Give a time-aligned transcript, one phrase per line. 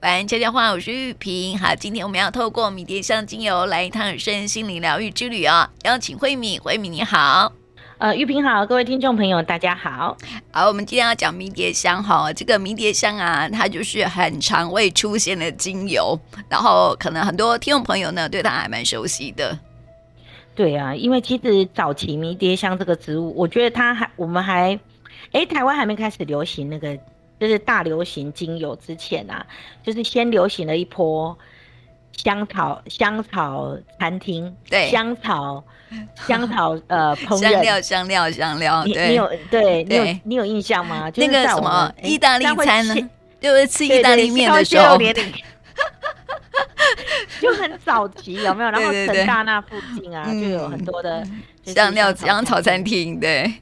[0.00, 1.58] 晚安，悄悄话，我是玉萍。
[1.58, 5.68] 好，今天我们要透过迷迭香精油来一趟身心灵疗愈之旅哦。
[5.82, 7.52] 邀请慧敏，慧敏你好。
[7.98, 10.16] 呃，玉萍好，各位听众朋友大家好。
[10.52, 16.16] 好，我们今天要讲迷迭香哈，这个迷迭香啊，它就是很常会出现的精油，
[16.48, 19.58] 然后可能很多听众朋友呢对它还蛮熟悉的。
[20.54, 24.78] 对啊，因为其实早期迷迭香这个植物，我觉得它还我们还，
[25.32, 26.96] 哎，台湾还没开始流行那个。
[27.40, 29.46] 就是大流行精油之前啊，
[29.84, 31.36] 就是先流行了一波
[32.12, 35.62] 香草香草餐厅，对，香草
[36.26, 41.10] 香草呃烹饪香料香料香料，你你有对你有你有印象吗？
[41.16, 42.94] 那个什么意大利餐呢？
[43.40, 44.98] 就是吃意大利面的时候，
[47.40, 48.70] 就很早期有没有？
[48.72, 51.24] 然后成大那附近啊，就有很多的
[51.64, 53.52] 香料香草餐厅，对。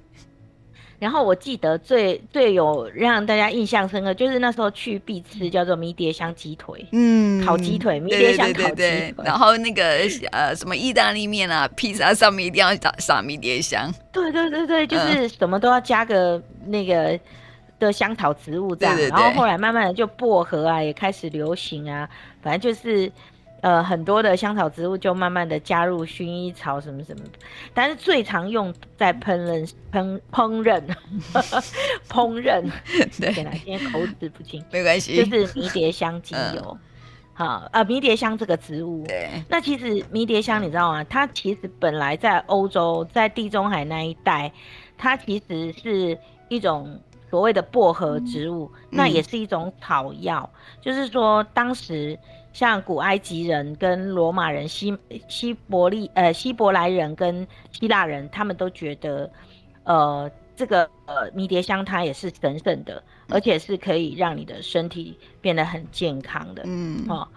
[1.07, 9.15] 然后我记得最最有让大家印象深刻，就是那时候去必吃叫做迷迭香鸡腿，嗯，烤鸡腿，迷迭香烤鸡腿。
[9.25, 9.85] 然后那个
[10.33, 13.89] 呃什么意大利面啊，披萨上面一定要撒撒迷迭香。
[14.11, 17.17] 对对对对，就是什么都要加个那个
[17.79, 18.97] 的香草植物这样。
[18.97, 22.09] 对对对，然后后来慢慢的就薄荷啊也开始流行啊，
[22.43, 23.13] 反正就是。
[23.63, 27.25] 呃，很多的香草植物就慢慢的加入薰衣草什么什么，
[27.75, 30.81] 但是最常用在烹饪、烹烹饪、
[32.09, 32.63] 烹饪。
[33.19, 35.17] 对，今天口齿不清，没关系。
[35.17, 36.79] 就是迷迭香精油，
[37.33, 39.05] 好、嗯，呃，迷迭香这个植物。
[39.07, 39.29] 对。
[39.49, 41.03] 那其实迷迭香你知道吗？
[41.05, 44.53] 它其实本来在欧洲，在地中海那一带，
[44.99, 46.17] 它其实是
[46.49, 50.49] 一种所谓的薄荷植物，嗯、那也是一种草药。
[50.55, 52.17] 嗯、就是说当时。
[52.57, 54.97] 像古埃及人跟罗马人、希
[55.29, 59.31] 希伯利呃希伯来人跟希腊人，他们都觉得，
[59.85, 66.63] 呃，这个呃迷迭香它也是神圣的，而且是可以让你的身体变得很健康的。
[66.65, 67.29] 嗯，哦，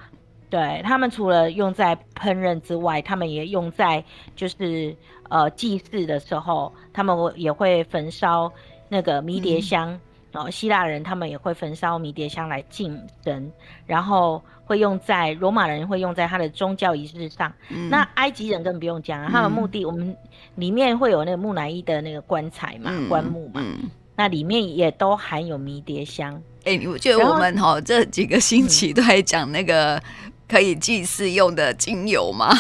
[0.50, 4.02] 对，他们除了用在烹饪之外，他们也用在
[4.38, 4.96] 就是
[5.28, 8.50] 呃祭祀的时候，他们也会焚烧
[8.88, 9.92] 那个迷迭香。
[9.92, 10.00] 嗯
[10.34, 13.52] 哦，希腊人他们也会焚烧迷迭香来敬神，
[13.86, 17.52] 然后会用在罗马人会用在他的宗教仪式上。
[17.70, 20.16] 嗯、那埃及人更不用讲啊，他们墓地我们
[20.56, 26.36] 里面会有那个木乃伊的那个棺材嘛，嗯、棺木嘛，嗯、那里面也都含有迷迭香。
[26.66, 30.00] 哎、欸，我觉得我们哈后这几个星期都在讲那个
[30.48, 32.54] 可以祭祀用的精油吗？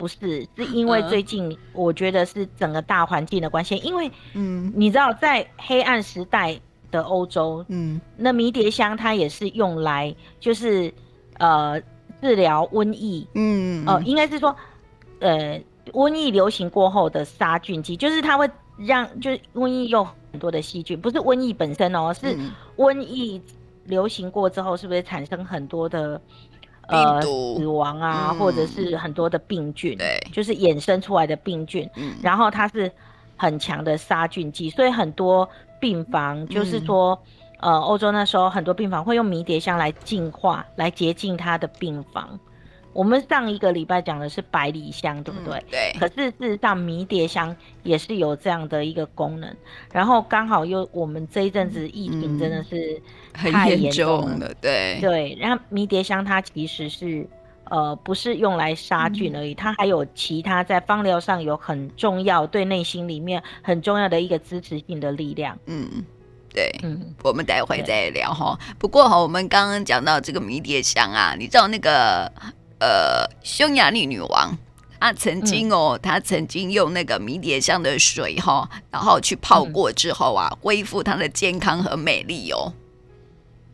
[0.00, 6.58] 不是，是因为最近我觉得是整个大环境的关系，因为嗯，你知道在黑暗时代
[6.90, 10.90] 的欧洲，嗯，那迷迭香它也是用来就是
[11.36, 11.78] 呃
[12.22, 14.56] 治疗瘟疫，嗯，呃，应该是说
[15.18, 15.60] 呃
[15.92, 22.34] 瘟疫流行过后的杀菌剂，就是它会让就是瘟疫有很多的细菌，不是瘟疫本身哦，是
[22.78, 23.38] 瘟疫
[23.84, 26.18] 流行过之后是不是产生很多的。
[26.90, 32.90] 呃，死亡啊，嗯、或者是很多的病菌，对，就是衍生出来的病菌，嗯、然后它是
[33.36, 35.48] 很强的杀菌剂，所以很多
[35.78, 37.18] 病房就是说，
[37.60, 42.38] 嗯、呃，欧洲那时候很多病房会用迷迭香来净化，来洁净它的病房。
[42.92, 45.58] 我们上一个礼拜讲的是百里香，对不对？
[45.58, 45.96] 嗯、对。
[46.00, 49.56] 可是事实上，迷迭香也是有这样的一个功能。
[49.92, 53.00] 然后刚好又我们这一阵子疫情真的是
[53.32, 54.98] 太严重了，嗯、很严重了，对。
[55.00, 55.38] 对。
[55.40, 57.24] 然后迷迭香它其实是
[57.64, 65.56] 呃不是用来杀菌而已，嗯、它还有其他在芳疗上有很重要对内心里面很重要的一个支持性的力量。
[65.66, 65.88] 嗯，
[66.52, 66.68] 对。
[66.82, 68.58] 嗯，我们待会再聊哈。
[68.80, 72.28] 不过哈，我们刚刚讲到这个迷迭香啊，你知道那个。
[72.80, 74.56] 呃，匈牙利女王，
[74.98, 82.72] 啊曾经哦，嗯、她曾经用那个迷迭香的水哈，然后去泡过之后啊，嗯、恢复她的健康和美丽哦。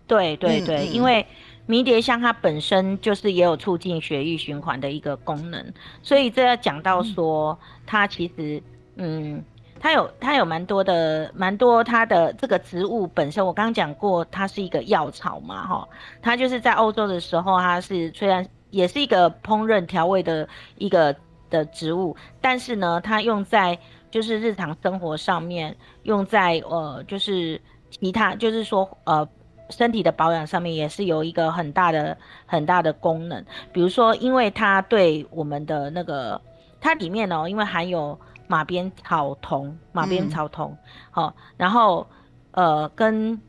[0.08, 1.24] 对对对，因为
[1.66, 5.64] 迷迭香它本身就是也有促进血液循环的一个功能，
[6.02, 7.56] 所以这要讲到说，
[7.86, 8.60] 它其实
[8.96, 9.40] 嗯，
[9.78, 15.88] 它有它有蛮多的蛮多它的这个植物本身，我刚刚讲过，它是一个药草嘛哈，
[16.20, 18.44] 它就是在欧洲的时候，它是虽然。
[18.70, 21.14] 也是一个烹饪调味的一个
[21.48, 23.78] 的植物，但是呢，它用在
[24.10, 27.60] 就是日常生活上面，用在呃就是
[27.90, 29.28] 其他就是说呃
[29.70, 32.16] 身体的保养上面也是有一个很大的
[32.46, 33.44] 很大的功能。
[33.72, 36.40] 比如说，因为它对我们的那个
[36.80, 40.76] 它里面呢、因为含有马鞭草酮，马鞭草酮，
[41.10, 42.06] 好、然后
[42.50, 43.40] 呃跟。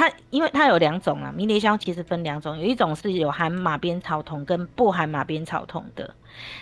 [0.00, 6.14] 它因为它有两种啊，迷迭香其实分两种，有一种是有含马鞭草酮跟不含马鞭草酮的。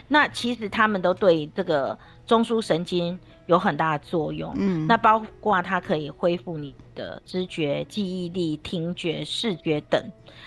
[0.09, 1.97] 那其实它们都对这个
[2.27, 4.53] 中枢神经有很大的作用。
[4.57, 10.03] 嗯，那包括它可以恢复你的知觉、记忆力、听觉、视觉等。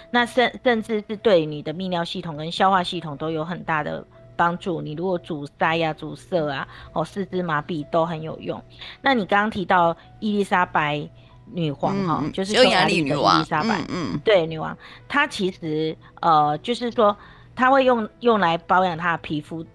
[0.10, 4.06] 那甚甚至是对你的泌尿系统跟消化系统都有很大的
[4.36, 4.82] 帮助。
[4.82, 8.62] 你如果阻塞呀、啊、阻塞啊，哦，四肢麻痹都很有用。
[9.02, 11.08] 那你刚刚提到伊丽莎白
[11.54, 14.78] 女皇哈、嗯，就是匈牙利女王伊丽莎白，嗯，对，女王，
[15.08, 17.16] 她其实呃，就是说
[17.56, 19.66] 她会用用来保养她的皮肤。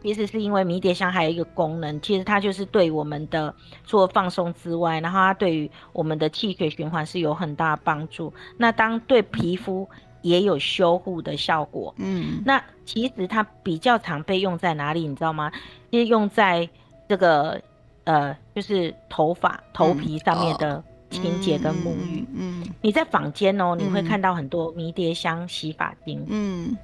[0.00, 3.52] 其实是因为迷迭香还有一个功能，其实它就是对我们的
[3.84, 8.32] 除了放松之外，然后它对于我们的气血循环是有很大的帮助。
[8.56, 9.88] 那当对皮肤
[10.22, 11.92] 也有修护的效果。
[11.98, 15.50] 嗯，那其实它比较常被用在哪里，你知道吗？
[15.90, 16.66] 其实用在
[17.08, 17.60] 这个
[18.04, 22.24] 呃，就是头发、头皮上面的清洁跟沐浴。
[22.34, 26.24] 嗯，嗯，你在坊间哦，你会看到很多迷迭香洗发精。
[26.28, 26.76] 嗯。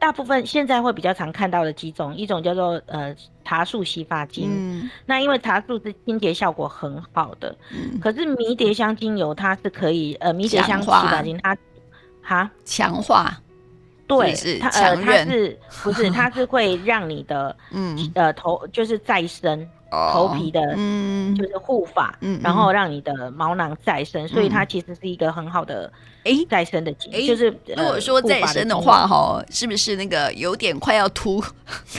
[0.00, 3.12] 大部分现在会比较常看到的几种，一种叫做呃
[3.44, 11.56] 茶树洗发精，嗯，那因为茶树是清洁效果很好的，嗯，可是迷迭香精油它是可以呃迷迭香洗发精它
[12.22, 12.48] 哈？
[12.64, 13.36] 强化，
[14.06, 17.98] 对，是它呃它是不是它是会让你的 嗯。
[18.14, 19.68] 呃头就是再生。
[19.90, 25.90] 头皮的，嗯，就是护发，嗯，然后让你的毛囊再生，嗯，所以它其实是一个很好的
[26.24, 26.44] 诶？
[26.50, 31.42] 再生的精，就是如果说再生的话，哈，是不是那个有点快要秃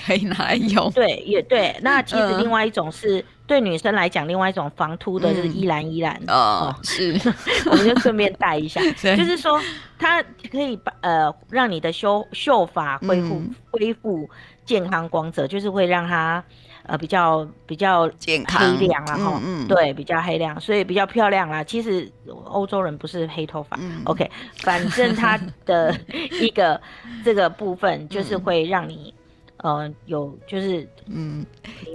[0.06, 0.90] 可以拿来用？
[0.94, 1.76] 对，也对。
[1.82, 7.20] 那其实另外一种是对女生来讲，另外一种防秃的就是依兰依兰，哦，是，
[7.72, 8.80] 我们就顺便带一下，
[9.16, 9.60] 就是说
[9.98, 10.22] 它
[10.52, 13.42] 可以把呃让你的修秀发恢复
[13.72, 14.30] 恢复
[14.64, 16.44] 健康光泽，就是会让它。
[16.90, 21.64] 呃，比较比较健康黑亮啦，哈，嗯，对，比较黑亮，所以比较漂亮啦。
[21.64, 22.12] 其实
[22.46, 24.28] 欧洲人不是黑头发，嗯，OK，
[24.64, 25.96] 反正它的
[26.42, 26.82] 一个
[27.24, 29.14] 这个部分就是会让你，
[29.58, 31.46] 嗯、呃，有就是嗯，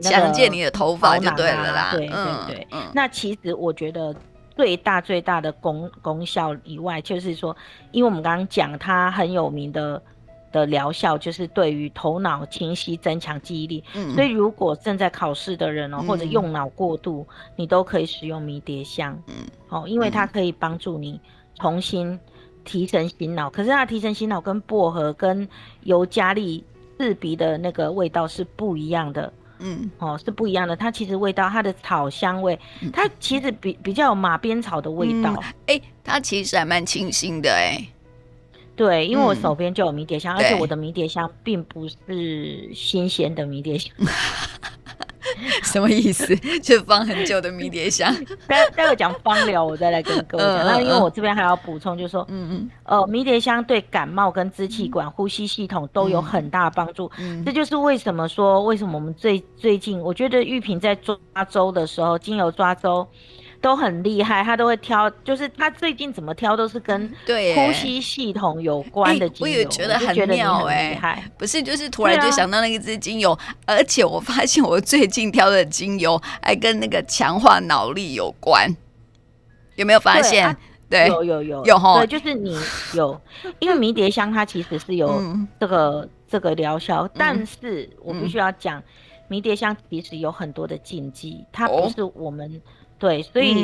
[0.00, 2.66] 强健你的头发就对了啦，对对对。
[2.70, 4.14] 嗯、那其实我觉得
[4.56, 7.56] 最大最大的功功效以外，就是说，
[7.90, 10.00] 因为我们刚刚讲它很有名的。
[10.54, 13.82] 的疗效就是对于头脑清晰、增强记忆力。
[13.94, 19.20] 嗯，所以如果正在考试的人哦，或者用脑过度，嗯，你都可以使用迷迭香。
[19.26, 19.34] 嗯，
[19.68, 21.20] 哦，因为它可以帮助你
[21.56, 22.16] 重新
[22.64, 23.50] 提神醒脑。
[23.50, 25.48] 可是它提神醒脑跟薄荷跟
[25.82, 26.64] 尤加利
[26.96, 29.32] 刺鼻的那个味道是不一样的。
[29.58, 30.76] 嗯，哦，是不一样的。
[30.76, 32.58] 它其实味道，它的草香味，
[32.92, 35.32] 它其实比比较有马鞭草的味道。
[35.66, 37.93] 哎，嗯，欸，它其实还蛮清新的哎，欸。
[38.76, 43.92] 对，因为我手边就有迷迭香，嗯，而且我的迷迭香并不是新鲜的迷迭香。
[45.64, 46.34] 什么意思？
[46.62, 48.14] 就放很久的迷迭香。
[48.46, 50.66] 待待会讲芳疗，我再来跟各位讲。
[50.66, 57.10] 那、嗯、因为我这边还要补充，就是说，嗯嗯，呃，迷迭香对感冒跟支气管、嗯、呼吸系统都有很大帮助。
[57.18, 61.16] 嗯，这就是为什么说，为什么我们最最近，我觉得玉萍在抓
[61.48, 63.06] 周的时候，精油抓周。
[63.64, 69.42] 都很厉害，他都会挑，就是他最近怎么挑都是跟呼吸系统有关的精油。
[69.44, 78.68] 我也觉得很妙哎、欸，不是，就是突然就想到那一支精油、啊，而且我发现我最近挑的精油还跟那个强化脑力有关，
[79.76, 80.54] 有没有发现？
[80.90, 81.64] 对，有有有。
[81.64, 82.54] 有哈，对，就是你
[82.92, 83.18] 有，
[83.60, 85.22] 因为迷迭香它其实是有
[85.58, 88.84] 这个、嗯、这个疗效，但是我必须要讲、嗯，
[89.28, 92.60] 迷迭香其实有很多的禁忌，它不是我们。
[92.94, 93.54] 哦对，所以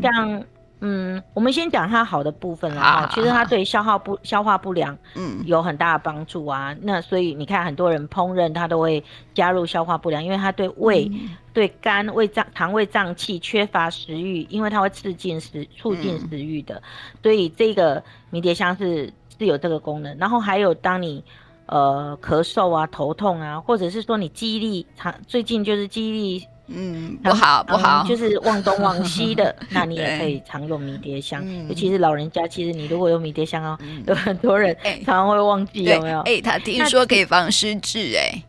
[0.00, 0.32] 像
[0.80, 2.82] 嗯，嗯，我们先讲它好的部分啦。
[2.82, 6.74] 啊，其实它对消化不消化不良，嗯，有很大的帮助啊。
[6.82, 9.02] 那所以你看，很多人烹饪，它都会
[9.34, 16.82] 加入消化不良，因为它对胃、嗯、对肝、胃脏、肠胃脏器缺乏食欲，因为它会刺激食、促进食欲的、嗯。
[17.24, 20.16] 所以这个迷迭香是是有这个功能。
[20.16, 21.24] 然后还有，当你
[21.66, 26.46] 呃咳嗽啊、头痛啊，或者是说你记忆力长，最近就是记忆力。
[26.68, 32.46] 嗯，不好不好，嗯，就是忘东忘西的， 那你也可以常用迷迭香，尤其是老人家。
[32.46, 36.20] 其实你如果用迷迭香哦，有很多人常常会忘记，有没有？
[36.20, 38.42] 哎，欸，他听说可以防失智，哎，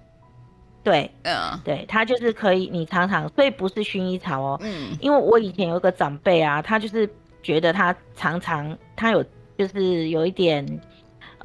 [0.83, 7.09] 对，嗯，对，他就是可以，你常常，所以不是薰衣草哦，嗯，因为我以前有个长辈啊，他就是
[7.41, 9.23] 觉得他常常他有
[9.57, 10.65] 就是有一点。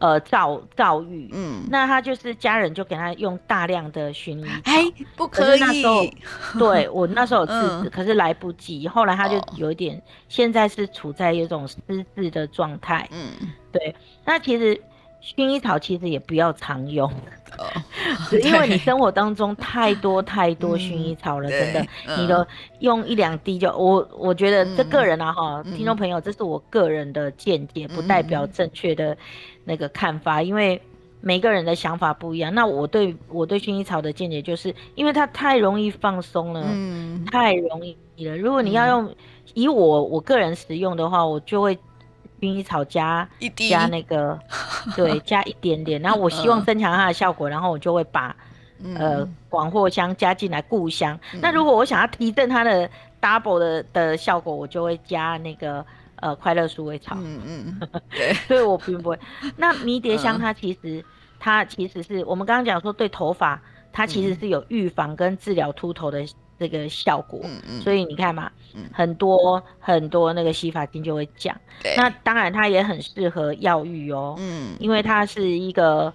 [0.04, 4.84] 呃，躁躁郁，嗯，那他就是家人就给他用大量的薰衣草，哎，
[5.16, 5.58] 不可以。
[5.58, 6.04] 可那时候，
[6.60, 8.86] 对我那时候有制止，嗯，可是来不及。
[8.86, 11.78] 后来他就有一点，哦，现在是处在一种失
[12.14, 13.30] 智的状态，嗯，
[13.72, 13.96] 对。
[14.26, 14.78] 那其实
[15.24, 17.10] 薰衣草其实也不要常用，
[17.56, 17.64] 哦、
[18.44, 21.86] 因为你生活当中太多太多薰衣草了，嗯、真的，
[22.18, 22.46] 你的
[22.80, 29.16] 用一两滴就我我觉得这个人啊哈，嗯、听众朋友，这是我个人的见解，不代表正确的
[29.64, 30.78] 那个看法，因为
[31.22, 32.54] 每个人的想法不一样。
[32.54, 38.36] 那我对我对薰衣草的见解就是，因为它太容易放松了，嗯、太容易了。
[38.36, 39.14] 如果你要用
[39.54, 41.78] 以我我个人使用的话，我就会。
[42.44, 44.38] 薰衣草加一滴加那个，
[44.94, 46.00] 对，加一点点。
[46.02, 48.36] 然后我希望增强它的效果，然后我就会把、
[48.78, 51.18] 嗯、呃广藿香加进来固香。
[51.32, 52.88] 嗯、那如果我想要提振它的
[53.20, 55.84] double 的的效果，我就会加那个
[56.16, 57.16] 呃快乐鼠尾草。
[57.18, 59.18] 嗯嗯， 对，所以我并不会。
[59.56, 61.04] 那迷迭香它其实、嗯、
[61.40, 63.60] 它其实是我们刚刚讲说对头发，
[63.92, 66.24] 它其实是有预防跟治疗秃头的。
[66.58, 71.94] 这个效果，嗯嗯，所以你看嘛，嗯、很多很多那个洗发精就会讲，对。
[71.96, 76.12] 那当然它也很适合药浴哦，嗯，因为它是一个，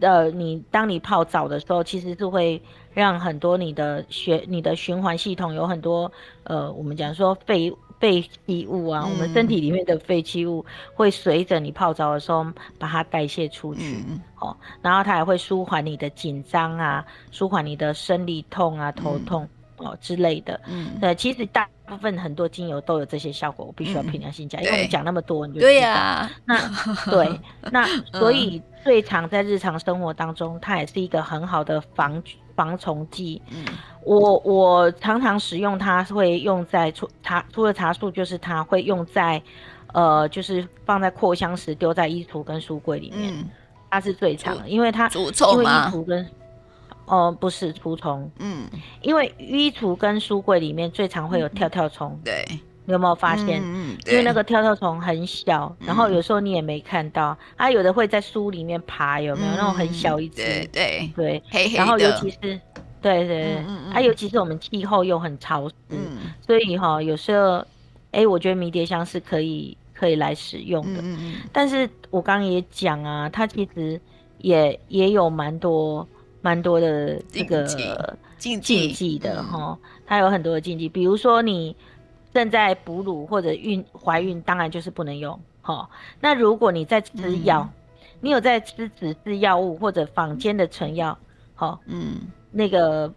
[0.00, 2.60] 呃，你当你泡澡的时候，其实是会
[2.92, 6.10] 让很多你的血、你的循环系统有很多，
[6.44, 10.64] 呃，我们讲说废废弃物啊，嗯、我们身体里面的废弃物
[10.94, 12.44] 会随着你泡澡的时候
[12.78, 19.44] 把它代谢出去，嗯、哦，然后它还会舒缓你的紧张啊，舒缓你的生理痛啊、头痛。
[19.44, 19.48] 嗯
[19.84, 26.58] 哦之类的，嗯，对，其实大部分很多精油都有这些效果，我必须要凭良心讲，嗯、因为我们讲那么多，你就对呀、啊，那
[27.10, 32.22] 对，那所以最常在日常生活当中，它也是一个很好的防
[32.54, 33.40] 防虫剂。
[33.50, 33.64] 嗯，
[34.04, 39.42] 我我常常使用它，会用在除茶除了茶树，就是它会用在，
[39.92, 43.48] 呃，就是放在扩香石，丢在衣橱跟书柜里面，嗯、
[43.90, 45.30] 它是最常的，因为它因为
[45.64, 46.26] 衣橱跟
[47.06, 48.64] 哦，不是除虫，嗯，
[49.02, 52.44] 因为衣橱跟书柜里面最常会有跳跳虫，对，
[52.84, 53.60] 你有没有发现？
[53.64, 59.52] 嗯，因为那个跳跳虫很小，然后有时候你也没看到，它有的会在书里面爬，有没有？
[59.56, 60.36] 那种很小一只？
[60.36, 61.42] 对对。
[61.50, 62.38] 对，然后尤其是，
[63.02, 63.56] 对对对，
[63.92, 65.74] 啊，尤其是我们气候又很潮湿，
[66.46, 67.64] 所以哈，有时候，
[68.12, 71.02] 哎，我觉得迷迭香是可以可以来使用的，
[71.52, 74.00] 但是我刚刚也讲啊，它其实
[74.38, 76.06] 也也有蛮多。
[76.42, 77.64] 蛮多的这个
[78.36, 81.74] 禁忌的哈，它有很多的禁忌，比如说你
[82.34, 85.88] 正在哺乳或者孕怀孕，当然就是不能用哈。
[86.20, 87.68] 那如果你在吃药，
[88.20, 91.16] 你有在吃指示药物或者坊间的成药，
[91.54, 92.16] 好，嗯，
[92.50, 93.12] 那个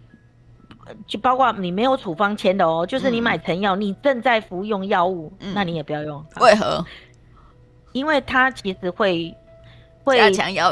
[1.07, 6.23] 就包括你没有处方签的哦，就是你买成药，你正在服用药物，那你也不要用。
[6.39, 6.85] 为何？
[7.91, 9.35] 因为它其实会。
[10.05, 10.17] 会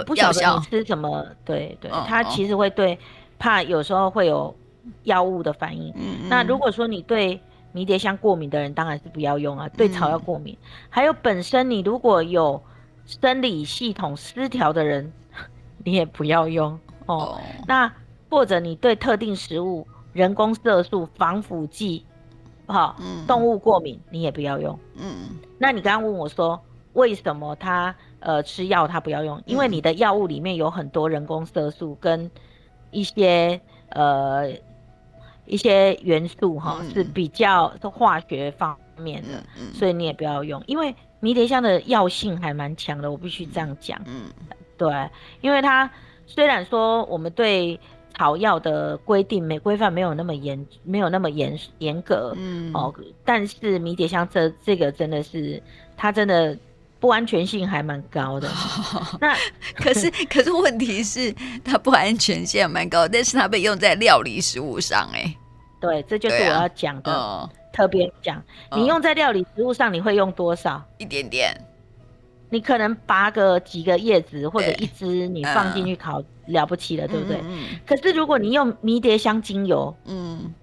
[0.06, 2.98] 不晓得你吃什么，对对，它其实会对，
[3.40, 4.56] 怕有时候会有
[5.04, 5.92] 药物的反应。
[5.96, 9.68] 嗯，那如果说你对迷迭香过敏的人，当然是不要用啊。
[9.70, 10.56] 对草药过敏，
[10.88, 12.62] 还有本身你如果有
[13.06, 15.12] 生理系统失调的人，
[15.84, 17.42] 你也不要用哦。
[17.68, 17.92] 那
[18.30, 22.06] 或者你对特定食物、人工色素、防腐剂，
[22.68, 22.96] 好，
[23.28, 24.80] 动物过敏，你也不要用。
[24.96, 26.62] 嗯，那你刚刚问我说，
[26.94, 27.96] 为什么它？
[28.24, 32.32] 呃，吃药它不要用，因为你的药物里面有很多人工色素跟
[32.90, 34.50] 一些呃
[35.46, 40.64] 一些元素哈，嗯、是比较是化学方面的，嗯嗯、所以你也不要用。
[40.68, 44.02] 因为迷迭香的药性还蛮强的，我必须这样讲。
[44.06, 44.32] 嗯，
[44.78, 45.10] 对，
[45.42, 45.92] 因为它
[46.26, 47.78] 虽然说我们对
[48.16, 52.94] 草药的规定没规范没有那么严，没有那么严严格，嗯哦，
[53.26, 55.62] 但是迷迭香这这个真的是
[55.98, 56.58] 它真的。
[57.04, 58.50] 不安全性还蛮高的，
[59.20, 59.36] 那
[59.76, 65.36] 可是 可是问题是它不安全性蛮高，但是它被用在料理食物上，哎，
[65.82, 68.42] 对，这就是我要讲的，啊、特别讲，
[68.74, 70.82] 你用在料理食物上，你会用多少？
[70.98, 71.54] 一点点，
[72.50, 77.38] 你可能拔个几个叶子或者一支，你放进去烤，嗯、了不起了，对不对？
[77.44, 80.54] 嗯、可是如果你用迷迭香精油，嗯。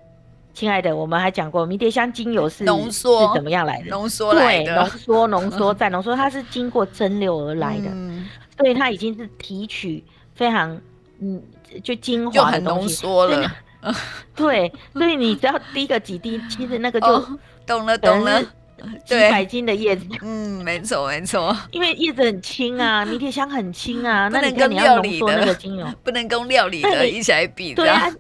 [0.52, 3.87] 亲爱的，我们还讲过迷迭香精油是浓缩是怎么样来的？
[3.88, 8.28] 浓缩来的，对，浓缩浓缩再浓缩，它是经过蒸馏而来的，嗯、
[8.59, 10.02] 所以它已经是提取
[10.35, 10.78] 非常
[11.21, 11.42] 嗯
[11.83, 13.52] 就精华的东西，浓缩了。
[14.37, 18.42] 对，所以你只要滴个几滴，其实那个就、哦、懂了懂了，
[19.07, 20.04] 几百斤的叶子。
[20.21, 27.83] 嗯，没错没错，因为叶子很轻啊， 迷迭香很轻啊，那能跟料理的那个精油不能跟料理的一起来比的。
[27.83, 28.11] 对啊。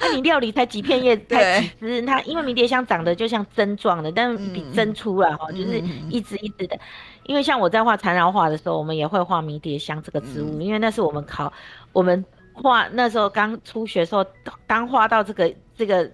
[0.00, 5.78] 那、啊、你料理才几片叶 子，才几枝，它因为迷迭香长得就像针状的，但比针粗了哈，嗯、就是
[6.08, 6.78] 一枝一枝的。
[7.24, 11.52] 因为像我在画缠绕画的时候，我们也会画迷迭香这个植物，嗯、因为那是我们考
[11.92, 14.24] 我们画那时候刚初学的时候，
[14.66, 16.10] 刚画到这个这个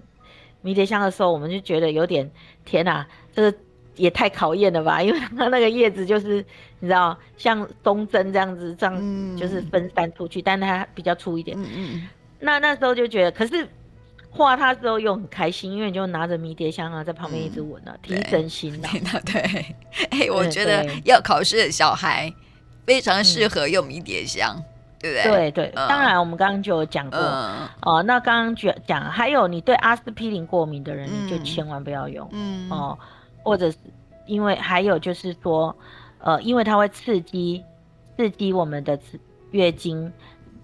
[0.62, 2.28] 迷迭香的时候，我们就觉得有点
[2.64, 3.58] 天哪、啊，这个
[3.94, 6.44] 也太考验了吧， 因为它那个叶子就是
[6.80, 11.56] 你知道像东针这样子，这样就是分散出去，嗯、但它比较粗一点。
[11.58, 12.08] 嗯嗯。
[12.40, 13.68] 那那时候就觉得，可是
[14.30, 18.88] 画它之后又很开心，因为你就拿着迷迭香啊，在旁边一直闻啊，提神醒脑。
[19.24, 19.40] 对，
[20.10, 22.32] 哎、欸，我觉得要考试的小孩
[22.86, 24.54] 非常适合用迷迭香。
[24.56, 24.64] 嗯
[24.98, 25.30] 对不对？
[25.30, 28.02] 对对，嗯、当然我们刚刚就有讲过、嗯、哦。
[28.04, 32.26] 那刚刚讲讲，还有你对阿司匹林过敏的人，嗯、你就千万不要用。
[32.32, 32.98] 嗯哦，
[33.42, 33.76] 或者是
[34.24, 35.76] 因为还有就是说，
[36.18, 37.62] 呃，因为它会刺激
[38.16, 38.98] 刺激我们的
[39.50, 40.10] 月经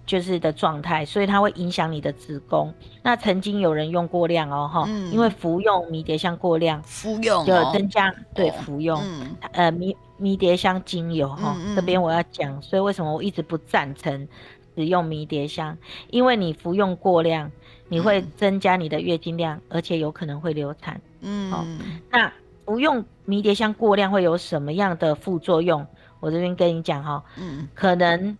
[0.05, 2.73] 就是的状态，所以它会影响你的子宫。
[3.01, 9.95] 那曾经有人用过量哦，哈、嗯，因为服用迷迭香过量，服用就增加、哦、对服用，嗯、呃迷。
[10.17, 14.25] 迷迭香精油哈，这边我要讲，所以为什么我一直不赞成
[14.73, 15.77] 使用迷迭香？
[16.11, 17.51] 因为你服用过量，
[17.89, 21.01] 你会增加你的月经量，嗯、而且有可能会流产。
[21.19, 21.65] 嗯，好，
[22.09, 22.31] 那
[22.63, 25.85] 服用迷迭香过量会有什么样的副作用？
[26.21, 28.37] 我这边跟你讲哈，嗯，可能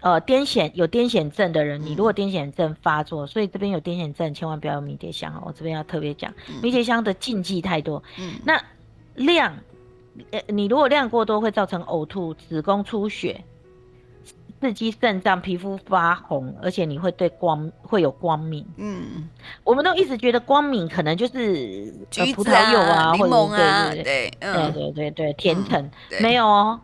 [0.00, 5.42] 呃癫痫有癫痫症的人，你如果癫痫症发作，所以这边有癫痫症，千万不要用迷迭香。
[5.44, 8.02] 我这边要特别讲，迷迭香的禁忌太多。
[8.18, 8.62] 嗯，那
[9.14, 9.54] 量。
[10.32, 13.42] 呃，你如果量过多，会造成呕吐、子宫出血、
[14.60, 18.66] 刺激肾脏、皮肤发红，而且你会对光会有光敏。
[18.76, 19.28] 嗯，
[19.62, 21.94] 我们都一直觉得光敏可能就是
[22.34, 25.88] 葡萄柚啊，或者柠檬啊，对对对对对对，甜橙
[26.20, 26.78] 没有哦。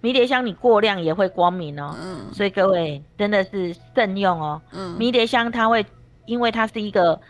[0.00, 1.94] 迷迭香你过量也会光敏哦。
[2.00, 4.60] 嗯，所以各位真的是慎用哦。
[4.72, 5.84] 嗯，迷迭香它会，
[6.26, 7.20] 因为它是一个，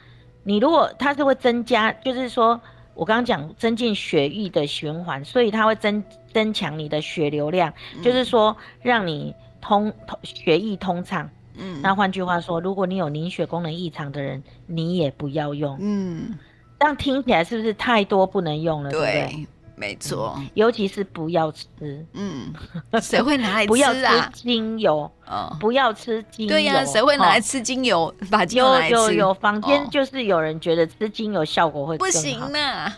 [0.45, 2.61] 你如果它是会增加，就是说。
[2.93, 11.31] 我刚刚讲增进血液的循环，所以它会增增强你的血流量，嗯、就是说让你通通血液通畅。
[11.57, 15.79] 嗯，那换句话说，如果你有凝血功能异常的人，你也不要用。
[15.81, 16.37] 嗯，
[16.79, 18.91] 这样听起来是不是太多不能用了？
[18.91, 19.47] 对，对不对？
[19.81, 21.67] 没错、嗯，尤其是不要吃，
[22.13, 22.53] 嗯，
[23.01, 23.67] 谁会拿来 吃啊？
[23.67, 26.51] 不要吃精油，哦、不要吃精油。
[26.51, 28.03] 对呀、啊，谁会拿来吃精油？
[28.03, 28.95] 哦、把精油来吃？
[28.95, 31.97] 有有有，坊间就是有人觉得吃精油效果会。
[31.97, 32.93] 不行呢。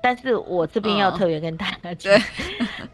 [0.00, 2.22] 但是我这边要特别跟大家讲，哦、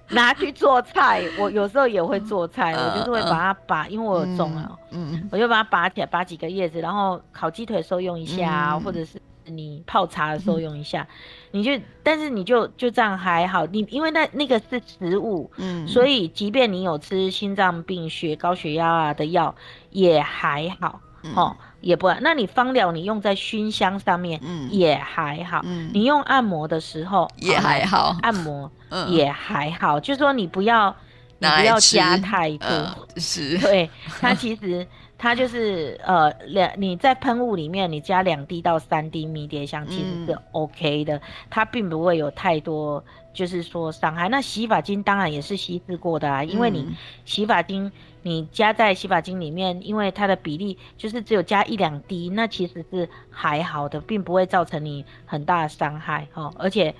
[0.08, 9.20] 拿去做菜，我有时候也会做菜，嗯、我就是会把它拔，因为我有种啊，嗯，我就把它拔起来，拔几个叶子，然后烤鸡腿的时候用一下，嗯、或者是。
[9.46, 11.06] 你泡茶的时候用一下，
[11.52, 11.72] 嗯、你就，
[12.02, 19.54] 但是你就就这样还好，你因为那那个是植物，嗯，所以即便你有吃心脏病、血高血压啊的药，
[19.90, 28.70] 也还好，嗯、哦，也不，那你芳疗你用在熏香上面，嗯，也还好，嗯，你用按摩的时候也还好，按摩
[29.08, 30.94] 也还好，嗯、就是说你不要，
[31.38, 34.86] 你不要加太多，呃、是，对，它其实。
[35.22, 44.28] 它就是呃两你在喷雾里面你加两滴到三滴迷迭香其实是 OK 的，嗯、它并不会有太多就是说伤害。
[44.28, 46.84] 那洗发精当然也是稀释过的啊，因为你
[47.24, 56.52] 洗发精你加在洗发精里面，因为它的比例就是只有加一两滴，那其实是还好的，并不会造成你很大的伤害哦。
[56.58, 56.92] 而且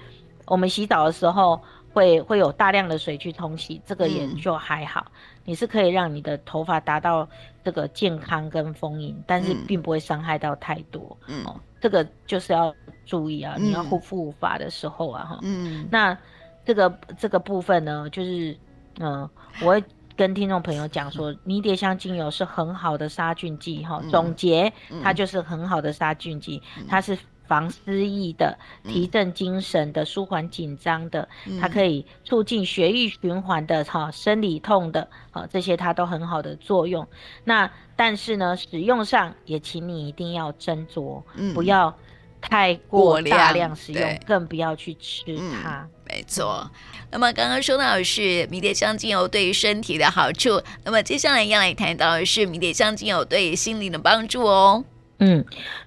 [0.47, 1.61] 我们洗澡的时候
[1.93, 5.07] 会会有大量的水去冲洗，这个也就还好。
[5.09, 7.29] 嗯你是可以让你的头发达到
[7.65, 11.17] 这个健康跟丰盈，但是并不会伤害到太多。
[11.27, 15.39] 嗯，哦，这个就是要注意啊，嗯、你要护肤发的时候啊，哈。
[15.43, 15.87] 嗯。
[15.91, 16.17] 那
[16.65, 18.57] 这个这个部分呢，就是
[18.99, 19.31] 嗯、呃，
[19.63, 19.85] 我会
[20.17, 24.05] 跟听众朋友讲说，迷迭香精油是很好的杀菌剂，哈、哦。
[24.11, 24.73] 总结，
[25.03, 27.19] 它就是很好的杀菌剂，嗯、它是。
[27.53, 37.07] 防失忆的，提振精神的，舒缓紧张的，嗯、它可以促进血液循环的，哈，生理痛的，好，这些它都很好的作用。
[37.45, 41.95] 那但是呢，使用上也请你一定要斟酌，嗯、不要
[42.41, 45.23] 太过大量使用，更不要去吃
[45.63, 45.83] 它。
[45.83, 46.71] 嗯、没错。
[47.11, 54.83] 那么刚刚说到的是迷迭香精油对于身体的好处，那么接下来要来谈到的是迷迭香精油对于心灵的帮助哦。
[55.25, 55.45] 嗯，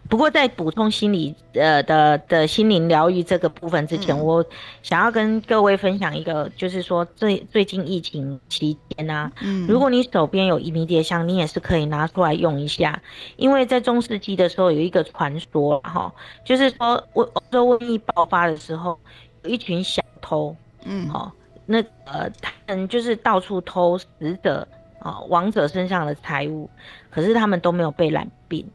[0.08, 4.46] 不过在补充心理呃的的心灵疗愈这个部分之前，嗯、我
[4.82, 13.02] 想要跟各位分享一个，就是说最最近疫情期间啊，嗯，如果你手边有迷迭香，你也是可以拿出来用一下，
[13.36, 16.10] 因为在中世纪的时候有一个传说哈，
[16.46, 18.98] 就是说瘟欧洲瘟疫爆发的时候，
[19.44, 21.30] 有一群小偷，嗯，好，
[21.66, 24.08] 那呃他们就是到处偷死
[24.42, 24.66] 者
[25.00, 26.70] 啊亡者身上的财物，
[27.10, 28.66] 可是他们都没有被染病。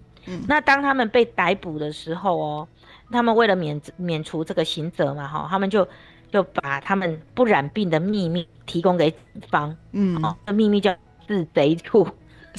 [0.46, 2.68] 那当他们被逮捕的时候哦，
[3.11, 5.87] 他们为了免免除这个刑责嘛，哈，他们就
[6.30, 9.18] 就把他们不染病的秘密提供给警
[9.50, 10.94] 方，嗯，哦，那秘密叫
[11.26, 12.09] 四贼处，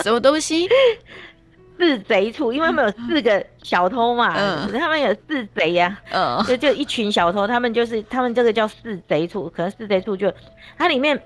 [0.04, 0.67] 什么东西？
[1.78, 10.32] 四贼处，因为他们有四个小偷嘛，嗯、他们有四贼呀、啊，嗯，就就一群小偷，他们就是他们这个叫四贼处，可能四贼处就
[10.78, 11.19] 它里面，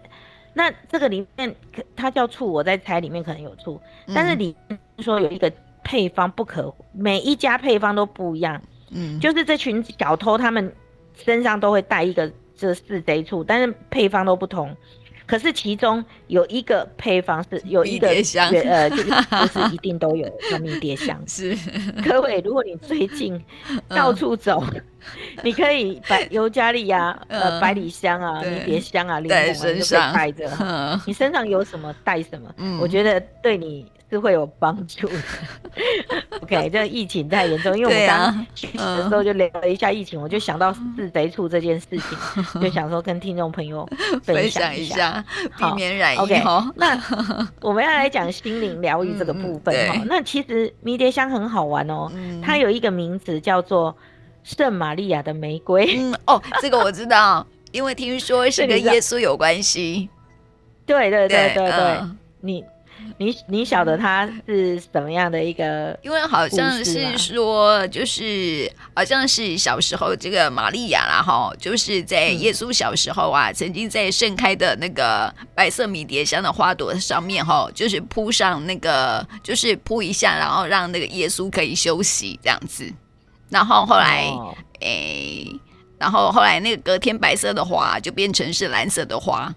[0.53, 1.53] 那这个里面
[1.93, 3.81] 它叫处，我在猜里面可能有处，
[4.13, 5.51] 但是里面说有一个
[5.85, 8.59] 配方不可，每一家配方都不一样，
[8.91, 10.73] 嗯，就是这群小偷他们
[11.15, 14.75] 身上都会带一个这四贼醋，但是配方都不同。
[15.27, 21.19] 可是其中有一个配方是有一个香，呃，就是一定都有 叫迷迭香。
[21.27, 21.55] 是，
[22.03, 23.39] 各位，如果你最近
[23.89, 24.81] 到处走，嗯、
[25.41, 30.51] 你可以百尤加利呀、嗯、呃，百里香啊，迷迭香啊，柠檬啊，都可以带着。
[30.59, 33.85] 嗯、你身上有什么带什么，嗯、我觉得对你。
[34.09, 35.15] 是会有帮助的。
[36.41, 42.17] OK， 这疫情太严重，因为我们刚去的时候就聊了一下疫情，啊嗯、我就想到四贼处这件事情，
[42.55, 43.87] 嗯、就想说跟听众朋友
[44.23, 45.23] 分享一下，
[45.57, 46.17] 避免染疫。
[46.17, 46.41] OK，
[46.75, 47.01] 那
[47.61, 49.95] 我们要来讲心灵疗愈这个部分哈。
[49.97, 53.95] 嗯、那其实迷迭香很好玩哦，嗯、它有一个名字叫做
[54.43, 55.97] 圣玛利亚的玫瑰。
[55.97, 60.09] 嗯，哦，这个我知道，因为听说是跟耶稣有关系。
[60.85, 62.63] 对对对对对，嗯、你。
[63.17, 65.97] 你你晓得他是怎么样的一个？
[66.03, 82.91] 因为好像是说，就是好像是小时候这个玛利亚啦，哈，就是在耶稣小时候啊，嗯、曾经在盛开的那个白色迷迭香的花朵上面，哈，就是铺上那个，就是铺一下，然后让那个耶稣可以休息这样子。
[83.49, 85.49] 然后后来，哦、诶，
[85.97, 89.53] 然后后来那个隔天白色的花就变成是蓝色的花，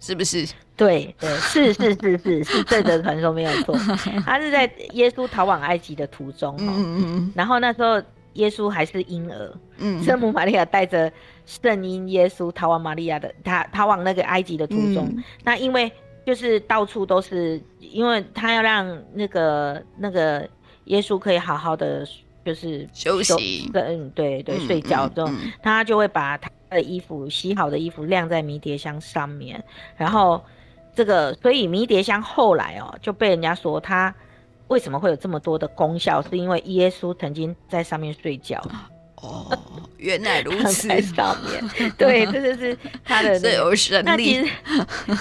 [0.00, 0.48] 是不是？
[0.76, 3.76] 对对，是是是是是这个传说没有错，
[4.26, 11.12] 他是在耶稣逃往埃及的途中，嗯、然后那时候耶稣还是婴儿，嗯，圣母玛利亚带着
[11.46, 15.90] 圣婴耶稣逃往玛利亚的他逃往那个埃及的途中，嗯、那因为
[16.26, 20.48] 就是到处都是，因为他要让那个那个
[20.86, 22.04] 耶稣可以好好的
[22.44, 25.30] 就是休息，嗯对对睡觉之后，
[25.62, 29.62] 他就会把他的衣服洗好的衣服晾在迷迭香上面，
[29.96, 30.42] 然后。
[30.94, 34.14] 这个，所以迷迭香后来哦就被人家说它
[34.68, 38.62] 为什么会有这么多的功效，是因为耶稣曾经在上面睡觉。
[39.16, 39.46] 哦，
[39.96, 40.88] 原来如此。
[40.88, 44.46] 在上面，对，这就是 他的、那个、最有神力。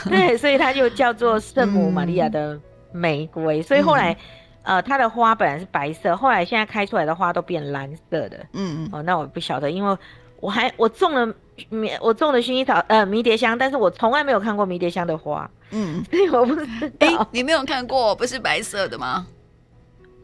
[0.09, 2.59] 对，所以它就叫做圣母玛利亚的
[2.91, 3.59] 玫瑰。
[3.59, 4.15] 嗯、所以后来，
[4.63, 8.37] 呃，它的花本来是白色，后来现在开出来的花都变蓝色的。
[8.53, 9.97] 嗯嗯哦，那我不晓得，因为
[10.41, 11.33] 我还我种了
[11.69, 15.49] 迷，我种的薰衣草，呃，迷迭香，但是我从来没有看过迷迭香的花。
[15.71, 17.07] 嗯， 对，我不知道。
[17.07, 19.25] 哎，你没有看过，不是白色的吗？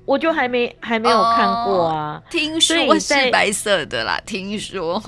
[0.05, 2.21] 我就还没还没有看过啊。
[2.31, 5.01] 听说是白色的啦，听说。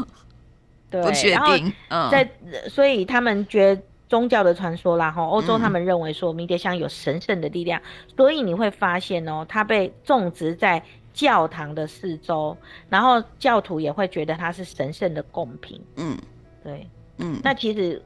[0.92, 1.74] 对，不确定。
[1.90, 2.30] 嗯，在
[2.70, 7.82] 所以他们觉得宗教的传说啦，哈，欧洲他们认为说迷迭香有神圣的力量，
[8.16, 12.56] 所以你会发现哦，它被种植在教堂的四周，
[12.90, 15.82] 然后教徒也会觉得它是神圣的贡品。
[15.96, 16.18] 嗯，
[16.64, 18.02] 对，嗯，那其实。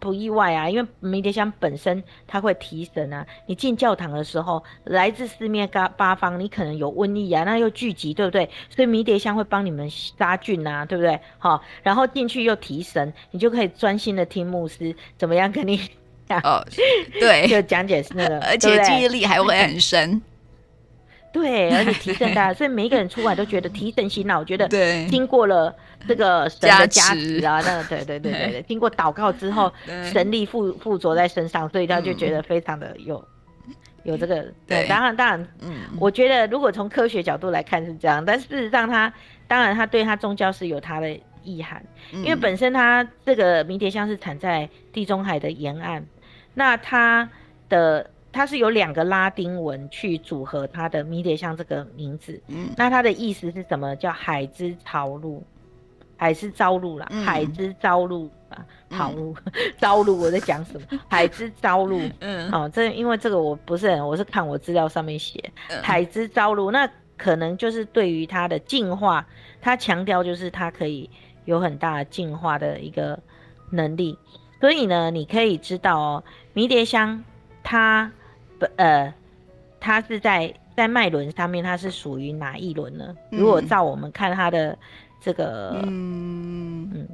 [0.00, 3.24] 不意外啊，因为迷迭香本身它会提神啊。
[3.46, 8.50] 你进教堂的时候，来自四面八八方，你可能有瘟疫啊，那又聚集，对不对？
[8.68, 11.18] 所以迷迭香会帮你们杀菌啊，对不对？
[11.38, 15.80] 好，然后进去又提神，你就可以专心的听牧师怎么样跟你
[16.28, 16.60] 讲哦，
[17.20, 20.20] 对， 就讲解是那个， 而且记忆力还会很深。
[21.32, 24.66] 对，而且 提神大家，所以每一个人出来都觉得提神醒脑，觉得
[25.08, 25.72] 经过了
[26.08, 29.72] 这个神的加持啊，那对对对对对， 经过祷告之后，
[30.12, 33.24] 神力附附着在身上，所以他就觉得非常的有
[34.02, 34.86] 有这个对。
[34.88, 39.12] 当然当然，嗯，我觉得如果从科学角度来看是这样，但事实上他
[39.46, 41.80] 当然他对他宗教是有他的意涵，
[42.12, 46.04] 因为本身他这个迷迭香是产在地中海的沿岸，
[46.54, 47.28] 那他
[47.68, 48.10] 的。
[48.32, 53.96] 它是有两个拉丁文去组合它的迷迭香这个名字，嗯，那它的意思是什么？
[53.96, 55.42] 叫海之朝露，
[56.16, 59.34] 海之朝露啦，嗯、海之朝露啊，朝露，
[59.80, 60.86] 朝露，我在讲什么？
[61.08, 69.26] 海之朝露，嗯，好、哦，这因为这个我不是很，我是看我资料上面写，嗯、海之朝露，那可能就是对于它的净化，
[69.60, 71.10] 它强调就是它可以
[71.46, 73.18] 有很大的净化的一个
[73.70, 74.16] 能力，
[74.60, 77.24] 所以呢，你可以知道哦，迷迭香
[77.64, 78.12] 它。
[78.76, 79.12] 呃，
[79.78, 83.14] 它是在在脉轮上面，它是属于哪一轮呢？
[83.30, 84.76] 嗯、如果照我们看它的
[85.20, 87.08] 这个，嗯嗯，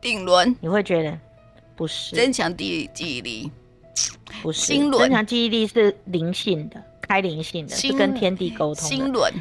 [0.00, 1.18] 顶轮，你会觉得
[1.74, 3.50] 不是增强记记忆力，
[4.42, 8.88] 不是心轮增强记忆力是灵性的，开灵性的，是跟天地沟通的。
[8.88, 9.32] 心轮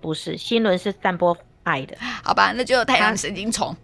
[0.00, 2.52] 不是心轮是散播爱的，好吧？
[2.56, 3.76] 那就太阳神经虫，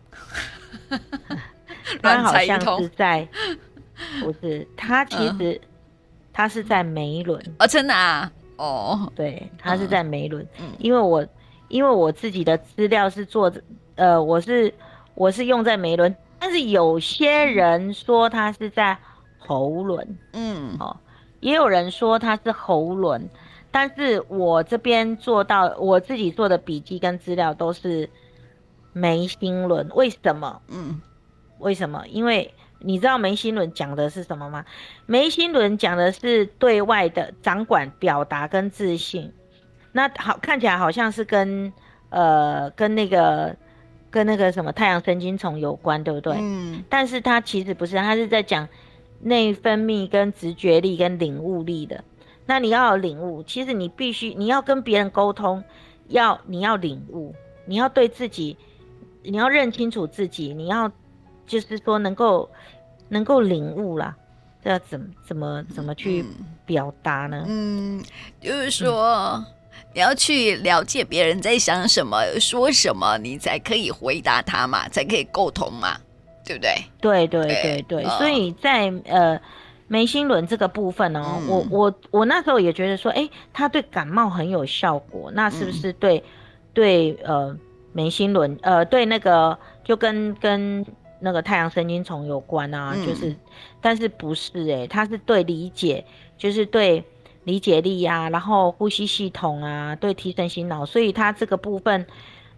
[2.03, 3.29] 它好像是在，
[4.21, 5.61] 不是它其实。
[6.37, 7.43] 嗯它是在梅伦。
[7.59, 11.27] 哦，真的啊，哦，对，他是在梅伦，嗯，因为我
[11.69, 13.51] 因为我自己的资料是做，
[13.95, 14.73] 呃，我是
[15.15, 18.99] 我是用在梅伦，但是有些人说他是在
[19.39, 20.95] 喉轮，嗯，哦，
[21.41, 23.27] 也有人说他是喉轮，
[23.71, 28.11] 但是我这边做到我自己做的笔记跟资料都是
[28.93, 30.61] 眉心轮，为什么？
[30.69, 31.01] 嗯，
[31.61, 32.05] 为什么？
[32.09, 32.53] 因为。
[32.79, 34.65] 你知道眉心轮讲的是什么吗？
[35.07, 39.33] 眉心轮讲的是对外的掌管、表达跟自信。
[39.93, 41.73] 那好，看起来好像是跟
[42.11, 43.57] 呃跟那个
[44.11, 46.37] 跟那个什么太阳神经丛有关，对不对？
[46.39, 46.85] 嗯。
[46.89, 48.69] 但是它其实不是，它是在讲
[49.21, 52.05] 内分泌跟直觉力跟领悟力的。
[52.45, 55.65] 那你要有领悟，其实你必须你要跟别人沟通，
[56.09, 57.35] 要你要领悟，
[57.65, 58.57] 你要对自己，
[59.23, 60.93] 你要认清楚自己，你要。
[61.47, 62.51] 就是说能够
[63.09, 64.15] 能够领悟啦，
[64.65, 66.25] 这要怎么怎么怎么去
[66.65, 67.45] 表达呢？
[67.47, 68.03] 嗯，
[68.41, 69.45] 就是说、嗯、
[69.95, 75.97] 你要去了解别人在想什么、说什么，你才可以回答他嘛，才可以沟通嘛，
[76.45, 76.75] 对不对？
[77.01, 79.41] 对对对对，哦、所以在呃
[79.87, 86.25] 眉心轮这个部分呢、哦嗯，我我我那时候也觉得说，哎，它对感冒很有效果，那是不是对、嗯、
[86.75, 87.57] 对呃
[87.93, 90.85] 眉心轮呃对那个就跟跟。
[91.19, 93.35] 那个太阳神经丛有关啊，嗯、就是，
[93.81, 96.05] 但是不是诶、欸，它是对理解，
[96.37, 97.03] 就是对
[97.45, 102.07] 理解力啊，然后呼吸系统啊，对提神醒脑，所以它这个部分，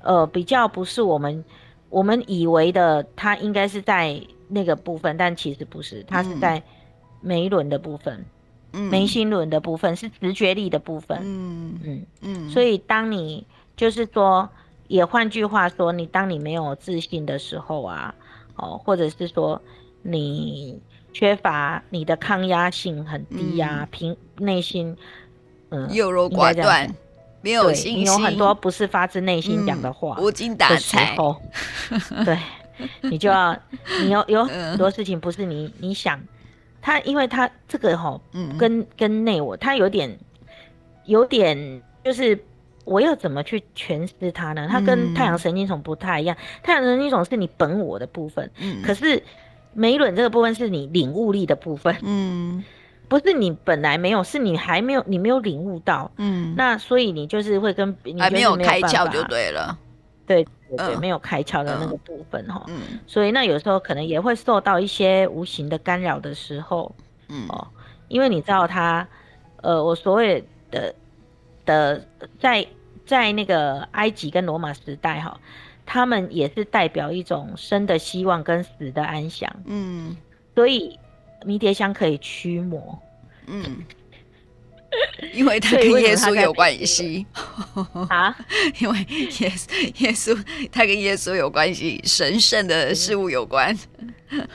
[0.00, 1.44] 呃，比较不是我们
[1.88, 6.62] 我们以为的，它应该是在那个部分，但其实不是，它是在
[7.20, 8.24] 眉轮的部分，
[8.72, 14.48] 嗯，眉心轮的部分是直觉力的部分，嗯嗯嗯，所以当你就是说，
[14.88, 18.14] 也换句话说，你当你没有自信的时候啊。
[18.58, 19.60] 哦，或者是说
[20.02, 20.78] 你
[21.12, 24.96] 缺乏你的抗压性很低呀、啊嗯，平内心
[25.70, 26.92] 嗯优柔寡断，
[27.40, 31.16] 没有信心，你有很多不是发自内心讲的话，无精打采。
[32.24, 32.38] 对，
[33.02, 33.56] 你就要
[34.02, 36.20] 你有有很多事情不是你你想
[36.82, 38.20] 他，因为他这个哈、
[38.58, 40.18] 跟跟内我他有点
[41.06, 42.38] 有点就是。
[42.88, 44.66] 我要怎么去诠释它呢？
[44.70, 46.34] 它跟太阳神经丛不太一样。
[46.34, 49.22] 嗯、太阳神经丛是你本我的部分，嗯，可是
[49.74, 52.64] 眉轮这个部分是你领悟力的部分，嗯，
[53.06, 59.78] 不是你本来没有，是你还没有，你没有领悟到，嗯，那所以你就是会跟你还没有开窍就对了，
[60.26, 66.90] 对对对、嗯，没有开窍的那个部分哈，嗯，所以那有时候可能也会受到一些无形的干扰的时候，
[67.28, 67.68] 嗯哦，
[68.08, 69.06] 因为你知道它，
[69.60, 70.94] 呃，我所谓的
[71.66, 72.02] 的
[72.40, 72.66] 在。
[73.08, 75.40] 在那个埃及跟罗马时代，哈，
[75.86, 79.50] 他们也是代表一种生的希望跟死的安详。
[79.64, 80.14] 嗯，
[80.54, 80.98] 所以
[81.46, 83.00] 迷迭香可以驱魔。
[83.46, 83.82] 嗯，
[85.32, 87.24] 因为他跟耶稣有关系。
[88.10, 88.36] 啊？
[88.78, 93.74] 因为耶稣，耶稣他跟耶稣有关系，神圣的事物有关。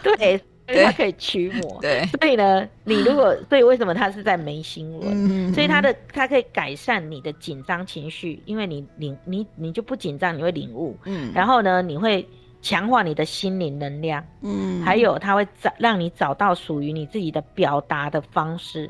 [0.04, 0.39] 对。
[0.67, 5.49] 它可以驱魔， 对，所以呢，你如果， 所以为什么它是在眉心轮？
[5.49, 12.26] 嗯，所以它的它可以改善你的紧张情绪，因为你领你你就不紧张，你会领悟，嗯，然后呢，你会
[12.62, 18.89] 强化你的心灵能量，嗯，还有它会找让你找到属于你自己的表达的方式，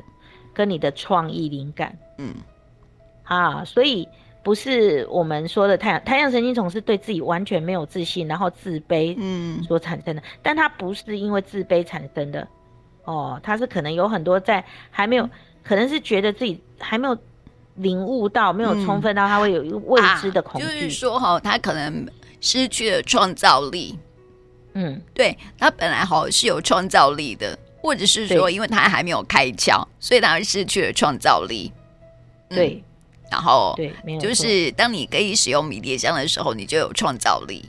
[0.52, 2.34] 跟你的创意灵感，嗯，
[3.24, 4.08] 啊，所以。
[4.44, 10.24] 不是我们说的太阳太阳神经丛是对自己完全没有自信，然后自卑，嗯，所产生的，嗯。
[10.42, 12.46] 但它不是因为自卑产生的，
[13.04, 15.26] 哦，它是可能有很多在还没有，
[15.64, 17.16] 可能是觉得自己还没有
[17.76, 20.66] 领悟到，没有充分到，他会有一个未知的恐惧。
[20.66, 22.06] 嗯啊，就是说哈，他可能
[22.40, 23.98] 失去了创造力。
[24.74, 31.72] 嗯，对，他本来好是有创造力的，或者是说，因为他还没有开窍，所以他失去了创造力。
[32.50, 32.84] 嗯，对。
[33.34, 37.64] 然后，对，就是当你可以使用迷迭香的时候，你就有创造力。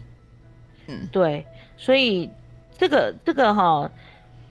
[0.86, 1.44] 嗯，对，
[1.76, 2.30] 所以
[2.78, 3.92] 这个这个哈、哦，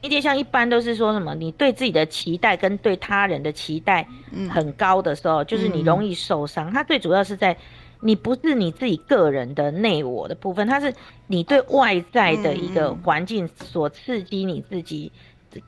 [0.02, 1.32] 迷迭香一般都是说什么？
[1.36, 4.04] 你对自己的期待跟对他人的期待
[4.50, 6.72] 很高的时候，嗯、就是你容易受伤。
[6.72, 7.56] 它最主要是在
[8.00, 10.92] 你不是你自己个人的内我的部分，它是
[11.28, 15.12] 你对外在的一个环境所刺激你自己，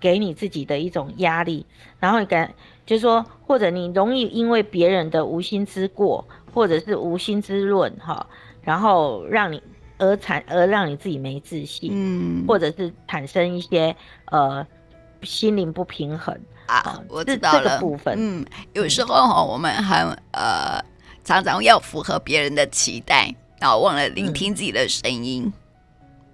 [0.01, 1.65] 给你自己的一种压力，
[2.01, 2.53] 然后你感。
[2.87, 8.25] 就是说，或者你容易因为别人的无心之过，或者是无心之论，哈，
[8.63, 9.61] 然后让你
[9.99, 13.95] 而产而让你自己没自信，嗯，或者是产生一些
[14.27, 14.65] 呃
[15.23, 16.33] 心灵不平衡
[16.67, 17.03] 啊。
[17.09, 20.81] 我知道了，这个部分，嗯，有时候哈，我们很呃
[21.25, 25.45] 常常要符合别人的期待，然后忘了聆听自己的声音。
[25.45, 25.53] 嗯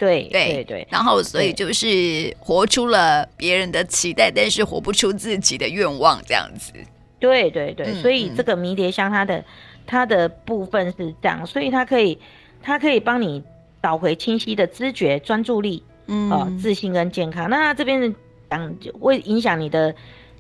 [0.03, 6.73] 对对对，然后所以就是活出了别人的期待，但是活不出自己的愿望，这样子。
[7.21, 9.45] 对对对，所以这个迷迭香它的
[9.87, 12.19] 它的部分是这样，所以它可以
[12.61, 13.41] 它可以帮你
[13.81, 17.49] 找回清晰的知觉、专注力，嗯，哦，自信跟健康。
[17.49, 18.13] 那它这边
[18.51, 19.95] 讲会影响你的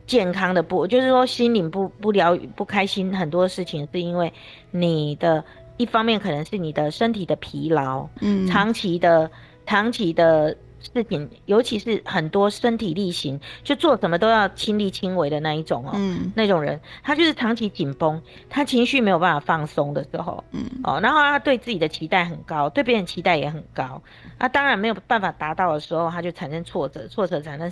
[0.08, 4.32] 健康的不，就是说心灵不不疗愈、不开心，很多事情是因为
[4.72, 5.44] 你的
[5.76, 9.30] 一方面可能是你的身体的疲劳，嗯，长期的
[9.72, 10.54] 长期的。
[10.82, 24.02] 事情，尤其是很多身体力行，就做什么都要亲力亲为的那一种哦，嗯，那种人，他就是长期紧绷，他情绪没有办法放松的时候，嗯，哦，然后他对自己的期待很高，对别人期待也很高，
[24.40, 27.70] 那当然没有办法达到的时候，他就产生挫折，挫折产生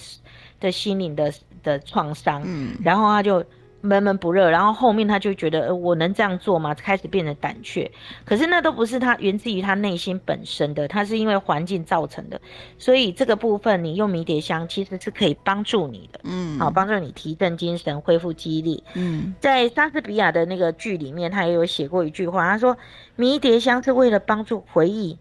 [0.61, 1.35] 的心灵的
[1.65, 3.45] 的创伤，嗯，然后他就。
[3.83, 6.75] 闷闷不乐，然后后面他就觉得，呃，我能这样做吗？
[6.75, 7.91] 开始变得胆怯。
[8.25, 12.41] 可是那都不是他源自于他内心本身的，他是因为环境造成的。
[12.79, 18.85] 所以这个部分，你用迷迭香其实是可以帮助你的，嗯，好，帮助你提振精神、恢复记忆力。
[18.95, 22.77] 嗯，在莎士比亚的那个剧里面，他也有写过一句话，他说
[23.17, 25.19] ：“迷迭香是为了帮助回忆，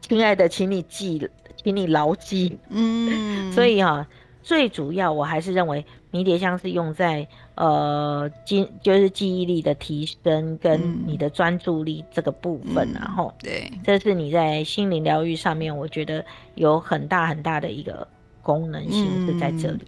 [0.00, 1.30] 亲爱的，请你记，
[1.62, 4.08] 请你牢记。”嗯， 所以哈、啊，
[4.42, 7.26] 最主要我还是认为迷迭香是用在。
[7.56, 16.24] 呃，记就是记忆力的提升跟你的专注力这个部分，然后、嗯、对，这是你在心灵疗愈上面，我觉得
[16.56, 18.04] 有很大很大的一个
[18.42, 19.78] 功能性是在这里，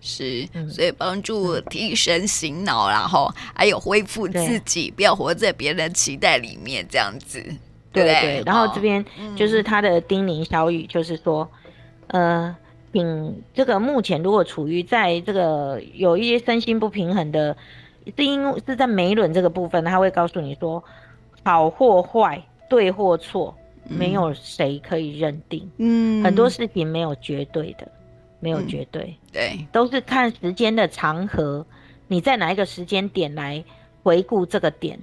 [0.53, 7.43] 嗯、是，所以帮助提神醒脑，然后还有恢复自己，不要活在别人期待里面，这样子，
[7.91, 8.43] 对对，对。
[8.47, 11.51] 然后这边就是他的叮咛小语，就是说，
[12.11, 12.57] 嗯、呃。
[12.99, 17.57] 嗯，这个目前如果处于在这个有一些身心不平衡的，
[18.17, 20.83] 是因为是在每轮这个部分，他会告诉你说，
[21.43, 23.55] 好或坏，对或错，
[23.89, 25.71] 没有谁可以认定。
[25.79, 27.87] 嗯，很多事情没有绝对的，
[28.41, 31.65] 没有绝对，嗯、对，都是看时间的长河，
[32.09, 33.63] 你在哪一个时间点来
[34.03, 34.99] 回顾这个点，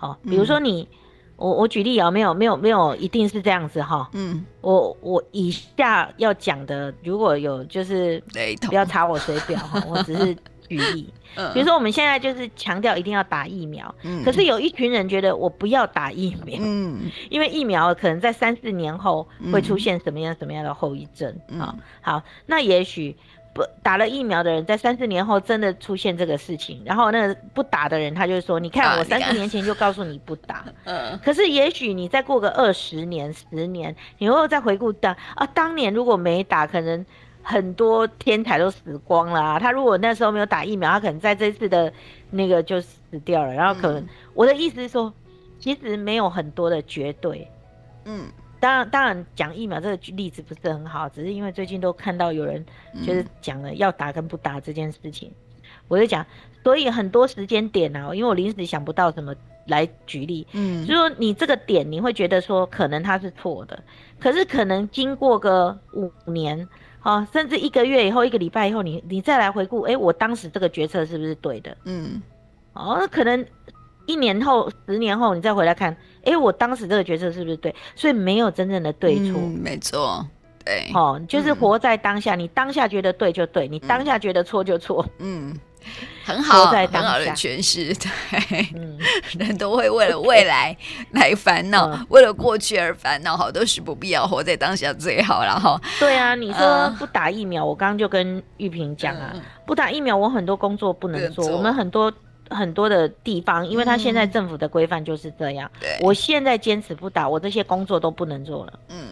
[0.00, 0.82] 哦，比如说你。
[0.82, 0.98] 嗯
[1.42, 4.08] 我我举例啊，没有没有没有，一定是这样子哈。
[4.12, 8.22] 嗯，我我以下要讲的，如果有就是
[8.68, 10.32] 不要查我水表哈，我只是
[10.68, 11.12] 举例。
[11.52, 13.92] 比如说我们现在就是强调一定要打疫苗，
[14.24, 21.74] 可是有一群人觉得我不要打疫苗，嗯，因为疫苗可能在三四年后会出现什么样什么样的后遗症啊。
[22.00, 23.16] 好，那也许。
[23.54, 30.64] 不打了疫苗的人，在三四年后真的出现这个事情，然后那个不打的人，他就说：“你看，我三四年前就告诉你不打。
[30.84, 31.18] ”嗯。
[31.22, 37.04] 可是也许你再过个二十年、十年，你又再回顾当啊，当年如果没打，可能
[37.42, 39.58] 很多天才都死光了啊。
[39.58, 41.92] 他如果那时候没有打疫苗，他可能在这次的
[42.30, 43.52] 那个就死掉了。
[43.52, 45.12] 然后可能我的意思是说，
[45.58, 47.46] 其实没有很多的绝对。
[48.06, 48.24] 嗯。
[48.62, 52.64] 当然，当然讲疫苗这个例子不是很好，只是因为最近都看到有人
[53.04, 56.24] 就是讲了要打跟不打这件事情，嗯、我就讲，
[56.62, 59.34] 所以很多时间点啊，因为我临时想不到什么
[59.66, 63.82] 来举例，嗯，就说你这个点你会觉得说可能它是错的，
[64.20, 66.68] 可是可能经过个五年，
[67.00, 71.76] 啊，甚至一个月以后、一个礼拜以后，你你再来回顾，哎、欸，我当时这个决策是不是对的？
[71.84, 72.22] 嗯，
[72.74, 73.44] 哦，可能。
[74.04, 77.74] 一年后、十年后，你再回来看，哎、欸，我当时这个决策是不是对？
[77.96, 80.24] 所以没有真正的对错、嗯，没错，
[80.64, 85.52] 对，哦，就是活在当下，嗯、你当下觉得对就对，你当下觉得错就错，嗯，
[86.24, 88.96] 很好，活在当下很好的诠释，对，嗯，
[89.36, 90.76] 人都会为了未来
[91.10, 95.42] 来烦恼，嗯、为了过去而烦恼，好多是不必要，活在当下最好。
[95.42, 102.12] 然后，对啊，你说不打疫苗，嗯、我刚刚就跟玉萍讲啊，嗯、不打疫苗，我很多工作不能做，做我们很多。
[102.50, 105.70] 很多的地方，因为他现在政府的规范就是这样。
[105.80, 108.78] 对，我现在坚持不打，我这些工作都不能做了。
[108.88, 109.08] 嗯，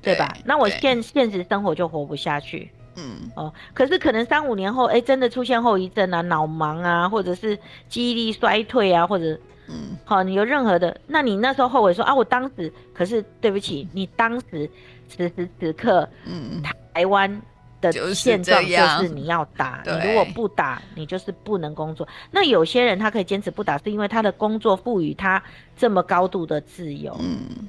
[0.00, 0.34] 对吧？
[0.44, 2.70] 那我现现实生活就活不下去。
[2.96, 14.70] 嗯，哦，可是可能三五年后，哎，真的出现后遗症啊，脑盲啊，或者是记忆力衰退啊，或者，嗯，好，你有任何的，那你那时候后悔说啊，我当时，可是对不起，你当时
[15.08, 16.62] 此时此刻，嗯，
[16.94, 17.40] 台湾。
[17.82, 22.08] 的现状就是你要打，你如果不打，你就是不能工作。
[22.30, 25.42] 那有些人他可以坚持不打，是因为他的工作赋予他
[25.76, 27.68] 这么高度的自由，嗯，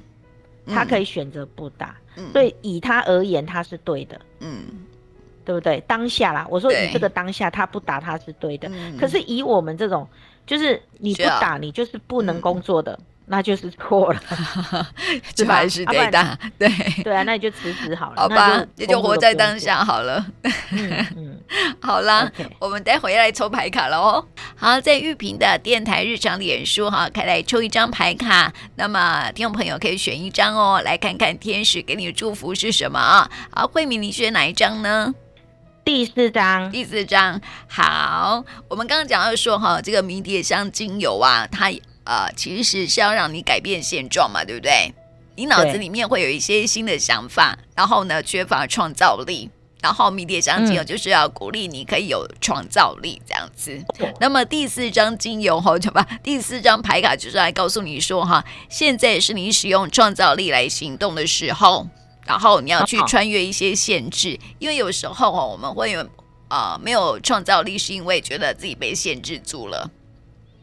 [0.66, 1.96] 他可以选择不打。
[2.32, 4.62] 所以以他而言，他是对的，嗯，
[5.44, 5.82] 对不对？
[5.84, 8.70] 当下啦，我说以这个当下，他不打他是对的。
[8.96, 10.08] 可是以我们这种，
[10.46, 12.96] 就是你不打，你就是不能工作的。
[13.26, 14.20] 那就是错了，
[15.34, 16.68] 就还是得打，对
[17.02, 20.24] 对啊，那你就辞职好了，好吧，你就活在当下好了。
[20.70, 21.40] 嗯，
[21.80, 24.26] 好啦，我们待会要来抽牌卡了哦。
[24.56, 33.30] 好，在玉屏的电台日常脸书哈，开来抽一张牌卡，那么听众朋友可以选一张哦，来看看天使给你的祝福是什么啊？
[33.50, 35.14] 好，慧敏，你选哪一张呢？
[35.82, 37.40] 第四章，第四章。
[37.68, 41.70] 好，我们刚刚讲到说哈，这个迷迭香精油啊，它
[42.04, 44.92] 呃其实是要让你改变现状嘛，对不对？
[45.36, 49.50] 你脑子里面会有一些新的想法，然后呢，缺乏创造力。
[49.82, 53.84] 然后迷迭香精油就是要鼓励你可以有创造力这样子。
[53.98, 61.86] 嗯、那么第四张精油哈，就把第四张牌卡就是来告诉你说哈，现在是你使用创造力来行动的时候。
[62.24, 66.00] 然后你要去穿越一些限制，因为有时候哦，我们会有
[66.48, 69.90] 啊、呃、没有创造力，是因为觉得自己被限制住了。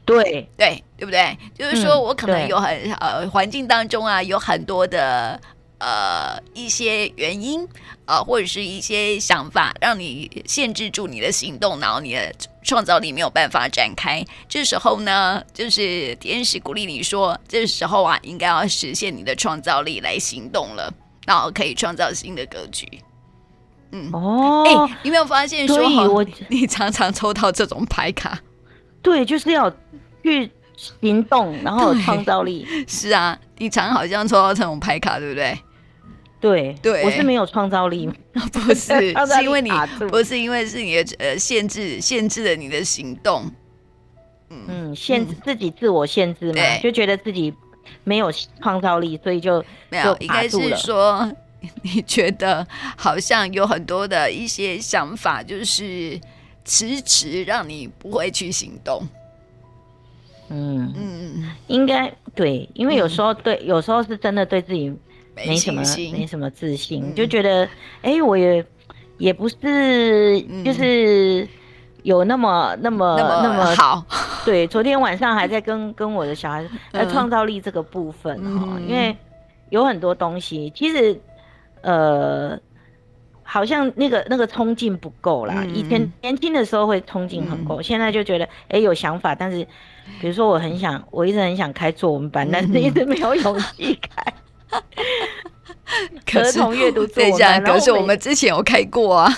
[0.05, 1.37] 对对对不对？
[1.57, 5.39] 就是说我可能有很、嗯、呃环境当中啊有很多的。
[5.83, 7.67] 呃，一些原因，
[8.05, 12.31] 呃，或者是一些想法，让你限制住你的行动，然后你的
[12.61, 14.23] 创造力没有办法展开。
[14.47, 20.93] 这时候呢，就是天使鼓励你说，这时候啊，应该要实现你的创造力来行动了，
[21.25, 22.87] 然后可以创造新的格局。
[23.91, 25.77] 嗯，哦，哎，你有没有发现说，
[26.13, 28.39] 我你常常抽到这种牌卡？
[29.01, 29.71] 对，就是要
[30.23, 32.67] 去行动，然后有创造力。
[32.87, 35.57] 是啊，你常好像抽到这种牌卡，对不对？
[36.39, 39.69] 对对，我是没有创造力， 不是， 是因为你
[40.09, 43.45] 不是因为是你的呃限制，限制了你的行动。
[44.49, 47.53] 嗯，限制自己自我限制嘛，就觉得自己
[48.03, 48.31] 没有
[48.61, 50.17] 创造力，所以就没有。
[50.19, 51.31] 应该是说，
[51.83, 56.19] 你觉得好像有很多的一些想法，就是
[56.65, 59.01] 迟迟让你不会去行动。
[60.49, 60.93] 嗯。
[60.95, 64.95] 嗯，应该对，因为有时候对，有时候是真的对自己。
[65.33, 65.81] 没什么，
[66.11, 67.63] 没什么自信，嗯、就觉得，
[68.01, 68.63] 哎、欸，我也
[69.17, 71.47] 也不是，就是
[72.03, 74.05] 有那么、嗯、那么那么，那么好。
[74.45, 79.15] 对，昨天晚上还在跟跟我的小孩在创造力这个部分哈，嗯、因为
[79.69, 81.19] 有很多东西，其实
[81.81, 82.59] 呃，
[83.51, 85.55] 好像那个那个冲劲不够啦。
[85.57, 89.67] 嗯、以前年轻的时候会冲劲很够，嗯、现在就觉得，哎、欸，有想法，但是
[90.21, 94.33] 比如说我很想，我一直很想开作文班，但是一直没有勇气开。
[96.39, 97.33] 儿童阅读作文，
[97.65, 99.29] 可是我们之前有开过啊。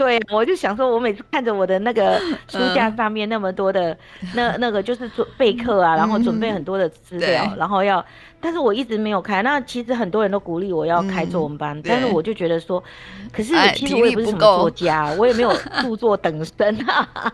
[0.00, 3.94] 对，我就想说，我每次看着我的那个 书架上面那么多的
[4.34, 8.02] 那那个就是做备课啊，然后准备很多的资料，然后要，
[8.40, 9.42] 但是我一直没有开。
[9.42, 12.82] 那其实很多人都鼓励我要开作文班，但是我就觉得说，
[13.30, 17.06] 可是其实我也不是什么作家，我也没有著作等身啊。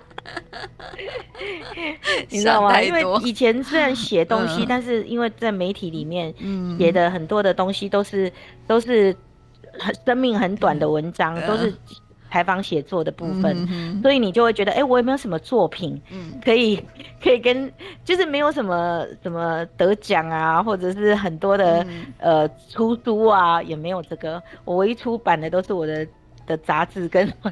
[2.31, 2.83] 你知道吗？
[2.83, 6.35] 因为以前虽然写 东西，但是因为在媒体里面
[6.77, 8.33] 写的很多的东西都是
[8.67, 9.14] 都是
[9.79, 11.73] 很生命很短的文章，都是。
[12.31, 16.01] 采访写作的部分，所以你就会觉得，哎、欸，我有没有什么作品，
[16.45, 17.72] 可以、嗯、可以跟，
[18.05, 26.07] 就是没有什么什么得奖啊，或者是很多的、嗯、呃出书啊，也没有这个，我唯一出版的都是我的。
[26.47, 27.32] 的杂志跟，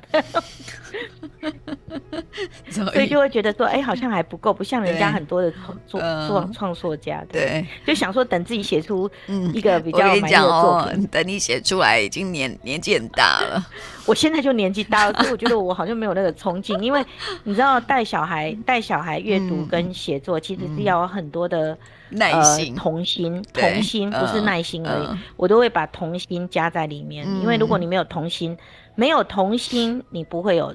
[2.71, 9.11] 所以就会觉得说，哎，好像还不够，不像人家很多的创作创创作家，对，就想说等自己写出
[9.53, 13.67] 一个比较满意的作品，等你写出来已经年年纪很大了，
[14.07, 17.05] 我现在就年纪大了，所以我觉得我好像没有那个冲劲，因为
[17.43, 21.77] 你知道带小孩带小孩阅读跟写作其实是要有很多的
[22.15, 28.57] 耐心、童心、童心不是耐心而已，我都会把童心加在里面，因为如果你没有童心。
[28.97, 30.73] 没有童心，你不会有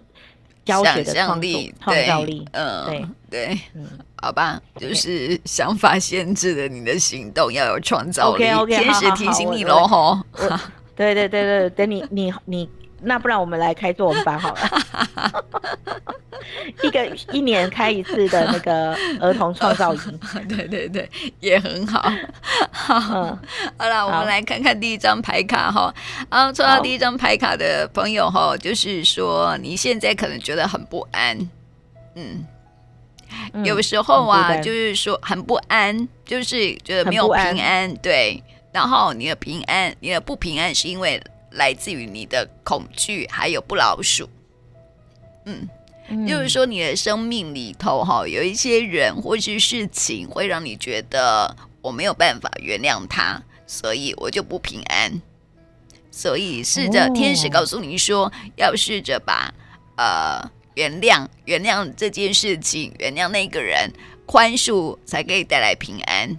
[0.65, 2.45] 教学的创力、创造力。
[2.51, 3.87] 嗯，对对，嗯，
[4.17, 8.43] 好吧，就是想法限制了你的行动，要有创造力。
[8.43, 10.19] OK OK，天使提醒你喽，吼。
[10.97, 12.69] 对对对对，等你你你。
[13.01, 15.45] 那不然我们来开作文班好了，
[16.83, 22.01] 一个一年开一次的那个 儿童创造营， 对对对，也很好。
[22.71, 23.39] 好，嗯、
[23.77, 25.93] 好了，我们来看看第一张牌卡哈。
[26.29, 31.37] 然后抽到第一张牌卡的朋友哈，就是说你现在可能觉得很不安，
[32.15, 32.45] 嗯，
[33.63, 38.43] 有时候啊，就是说很不安，就是觉得没有平安，安对。
[38.71, 41.21] 然后你的平安，你的不平安是因为。
[41.51, 44.29] 来自于你的恐惧，还有不老鼠。
[45.45, 45.67] 嗯，
[46.09, 55.21] 嗯，就是说你的生命里头哈，有一些人或是事情会让你觉得我没有办法原谅他，所以我就不平安。
[56.11, 59.53] 所以试着天使告诉你说，哦、要试着把
[59.95, 63.91] 呃原谅原谅这件事情，原谅那个人，
[64.25, 66.37] 宽恕才可以带来平安。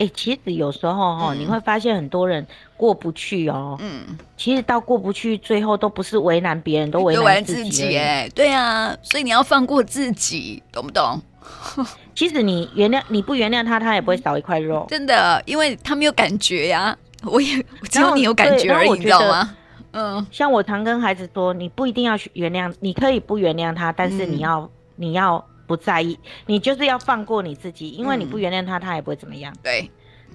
[0.00, 2.44] 哎、欸，其实有时候哈，嗯、你会发现很多人
[2.74, 3.76] 过不去哦。
[3.80, 4.02] 嗯，
[4.34, 7.98] 其实到过不去，最后都不是为难别人，都为难自己。
[7.98, 11.20] 哎，对啊，所以你要放过自己，懂不懂？
[12.16, 14.86] 其实你原谅，你不原谅他，他也不会少一块肉。
[14.88, 16.96] 真的，因为他没有感觉呀。
[17.24, 19.54] 我也 只有你有感觉而已，你知道吗？
[19.92, 29.54] 嗯，像我常跟孩子说，你不一定要去原谅，你可以不原谅他，但是你要、嗯、你要不在意，你就是要放过你自己，因为你不原谅他，他也不会怎么样。
[29.62, 29.88] 对，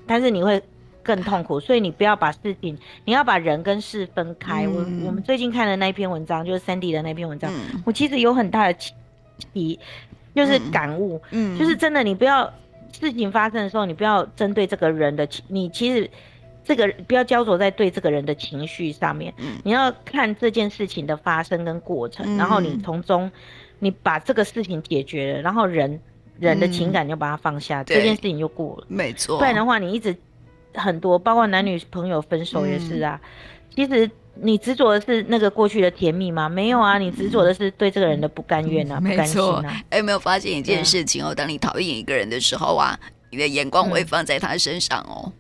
[0.08, 0.64] 但是你会
[1.04, 4.66] 更痛苦，所以你不要把事情，你要把人跟事分开。
[4.66, 8.80] 嗯、我我们最近看的那篇文章，就是 Sandy 的那篇文章，嗯、我其实有很大的
[9.54, 9.78] 体，
[10.34, 12.50] 就是感悟，嗯，就是真的，你不要
[12.98, 16.10] 事情发生的时候，你不要针对这个人的，你其实。
[16.68, 23.32] 这个不要焦灼在对这个人的情绪上面，嗯、你要看这件事情的发生跟过程，嗯、然后你从中，
[23.80, 26.00] 你把这个事情解决了，然后人
[26.40, 28.86] 人的情感就把它放下，嗯、这件事情就过了。
[28.88, 30.16] 没错，不然的话，你一直
[30.74, 33.20] 很多，包括男女朋友分手也是啊。
[33.24, 33.30] 嗯、
[33.76, 36.50] 其实你执着的是那个过去的甜蜜吗？
[36.50, 39.82] 没有啊，你执着的是对这个人的不甘愿啊，嗯、不甘心啊。
[39.90, 41.34] 哎，有没有发现一件事情哦？
[41.34, 43.00] 当你讨厌一个人的时候啊，
[43.32, 45.32] 你的眼光会放在他身上哦。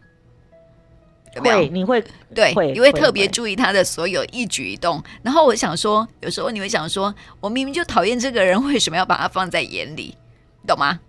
[1.36, 5.04] 嗯有没有会，你会对，会你会特别注意他的所有一举一动。
[5.22, 10.16] 然后我想说，有时候你会想说，我明明就讨厌这个人，为什么要把他放在眼里？
[10.66, 11.00] 懂吗？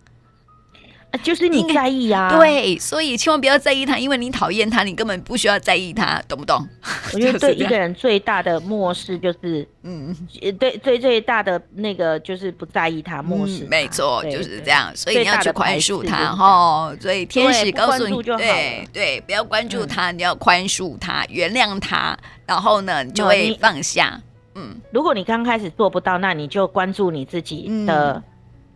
[1.19, 6.67] 就是你在意呀、啊，对，所以千万不要在意他，因为你讨厌他，你根本不需要在意他，懂不懂？
[7.15, 10.15] 我觉得对一个人最大的漠视就是，嗯，
[10.59, 13.69] 对最最大的那个就是不在意他，漠视、嗯。
[13.69, 14.91] 没错，就是这样。
[14.95, 16.93] 所以你要去宽恕他哈。
[17.01, 24.21] 所以天使告诉你，对对，对，不要关注他，嗯、你要宽恕他，原谅他，然后呢，你就会放下。
[24.55, 28.13] 嗯，如果你刚开始做不到，那你就关注你自己的。
[28.15, 28.23] 嗯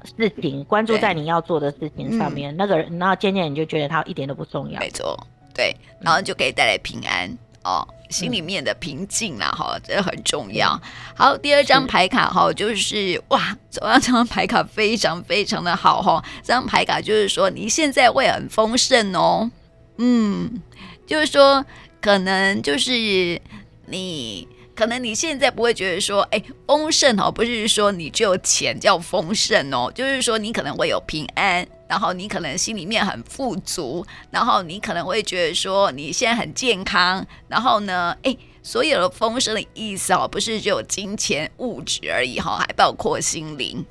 [0.05, 4.81] 事情关注在你要做的事情上面，嗯、那个人，然后渐渐你就觉得他一点都不重要。
[4.81, 5.19] 没错，
[5.55, 10.71] 对，然后就可以带来平安、嗯、哦，心里面的平静啦，哈、嗯，这很重要。
[10.83, 19.51] 嗯、好，第二张牌卡哈，就是哇，这张牌卡非常非常的好哈，这张牌卡就是说你现在会很丰盛哦，
[19.99, 20.61] 嗯，
[21.07, 21.65] 就是说
[22.01, 23.41] 可能就是
[23.87, 24.49] 你。
[24.81, 43.85] 可能你现在不会觉得说，哎，丰盛哦，不是说你只有钱叫丰盛哦，就是说你可能会有平安，然后你可能心里面很富足，然后你可能会觉得说你现在很健康，然后呢， 哎，所有的丰盛的意思哦，不是只有金钱物质而已哈，还包括心灵。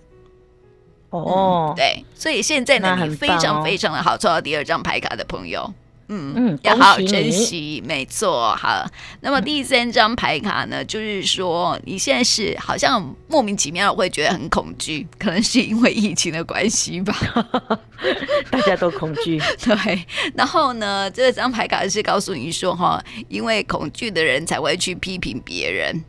[1.11, 5.71] 哦、嗯，对，所以现在呢，你非常非常的好，抽到第二张牌卡的朋友。
[6.11, 8.55] 嗯嗯，要好好珍惜，没错。
[8.55, 8.83] 好，
[9.21, 17.15] 那么第三张牌卡呢，就是说你现在是好像莫名其妙会觉得很恐惧，可能是因为疫情的关系吧，
[18.49, 19.39] 大家都恐惧。
[19.63, 20.03] 对，
[20.33, 26.03] 然后呢，这张牌卡是告诉你说哈，因为恐惧的人才会去批评别人，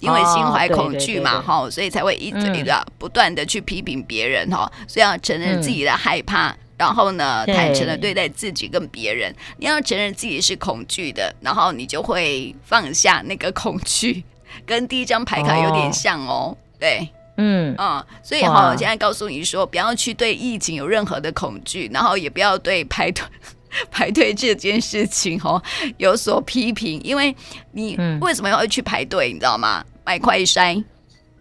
[0.00, 6.56] 因为心怀恐惧嘛哈，所以才会一直的不断的去批评别人哈，所以要承认自己的害怕。
[6.80, 14.24] 然后呢，坦诚的对待自己跟别人，你要承认自己是恐惧的，然后你就会放下那个恐惧，
[14.64, 16.56] 跟第一张牌卡有点像哦。
[16.56, 17.06] 哦对，
[17.36, 23.22] 嗯嗯，所以哈，我现在告诉你说，不要去对疫情有任何的恐惧，然后也不要对排队
[23.92, 25.62] 排队这件事情哦
[25.98, 27.36] 有所批评，因为
[27.72, 29.30] 你为什么要去排队？
[29.30, 29.84] 你知道吗？
[30.02, 30.82] 买快筛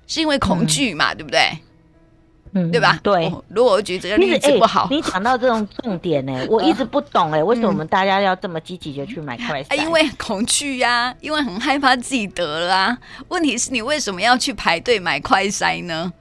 [0.06, 1.40] 是因为恐惧嘛，嗯、对不对？
[2.54, 3.00] 嗯，对吧？
[3.04, 9.76] 对，如果我举这个例子不好，你讲到这种重点呢，我一直不懂哎，为什么我们大家要这么积极的去买快筛？
[9.76, 12.98] 因为恐惧呀，因为很害怕自己得了啊。
[13.28, 16.12] 问题是你为什么要去排队买快筛呢？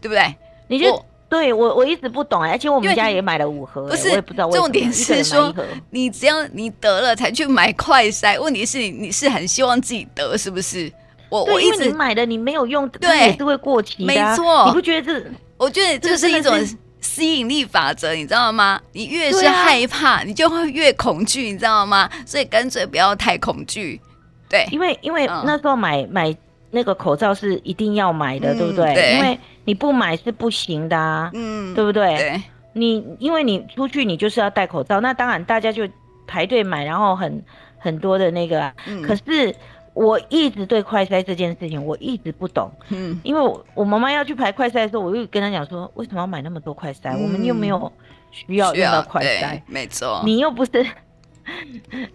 [0.00, 0.34] 对不对？
[0.66, 4.64] 你就对我我一直不懂哎，而且我们家也买了五盒，不是，我也不知道为什么。
[4.64, 5.54] 重点是说，
[5.90, 10.92] 你只要你得了才去买快筛，问题是你是很希望自己得，是不是？
[11.28, 15.30] 我我一直买的你没有用，对，也是会过期的，没错，你不觉得这？
[15.60, 16.58] 我觉得这是一种
[17.02, 18.80] 吸引力法则，你知道吗？
[18.92, 22.08] 你越是害怕，你就会越恐惧，你知道吗？
[22.24, 24.00] 所以干脆不要太恐惧。
[24.48, 26.34] 对，因为因为那时候买买
[26.70, 29.16] 那个口罩是一定要买的，对不对？
[29.16, 32.16] 因为你不买是不行的啊，嗯，对不对？
[32.16, 32.42] 对，
[32.72, 35.86] 你因为你出去你就是要戴口罩，那当然大家就
[36.26, 37.44] 排队买，然后很
[37.78, 38.72] 很多的那个，
[39.06, 39.54] 可是。
[39.92, 47.16] 我一直对快筛这件事情我一直不懂，嗯，因为我我妈妈要去排快筛的时候，我又跟她讲说，为什么要买那么多快筛？
[47.16, 47.92] 嗯、我们又没有
[48.30, 50.70] 需要用到快筛，没错，你又不是，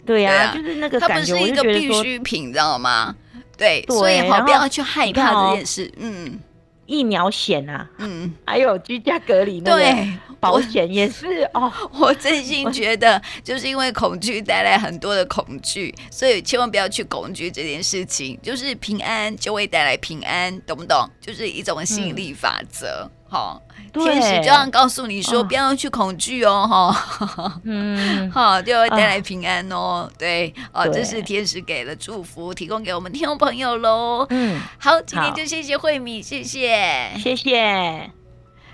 [0.06, 3.16] 对呀、啊，对啊、就是那个感觉，它不是一个必需品，你知道吗？
[3.58, 6.40] 对，对所以好不要去害怕这件事，嗯。
[6.86, 10.08] 疫苗险啊，嗯，还有居家隔离那个
[10.40, 11.72] 保险也是哦。
[12.00, 18.40] 我真心觉得，就是因为恐惧带来很多的恐惧，所以千万不要去恐惧这件事情。
[18.42, 21.10] 就是平安就会带来平安，懂不懂？
[21.20, 23.10] 就是一种吸引力法则。
[23.28, 23.60] 哈。
[23.94, 34.28] 天使就要告诉你说，不要去恐惧哦，哈，嗯， 好，就会带来平安哦，对，哦，这是天使给的祝福，提供给我们听众朋友喽。
[34.32, 38.25] 嗯，好，今天就谢谢慧敏，谢谢，谢谢。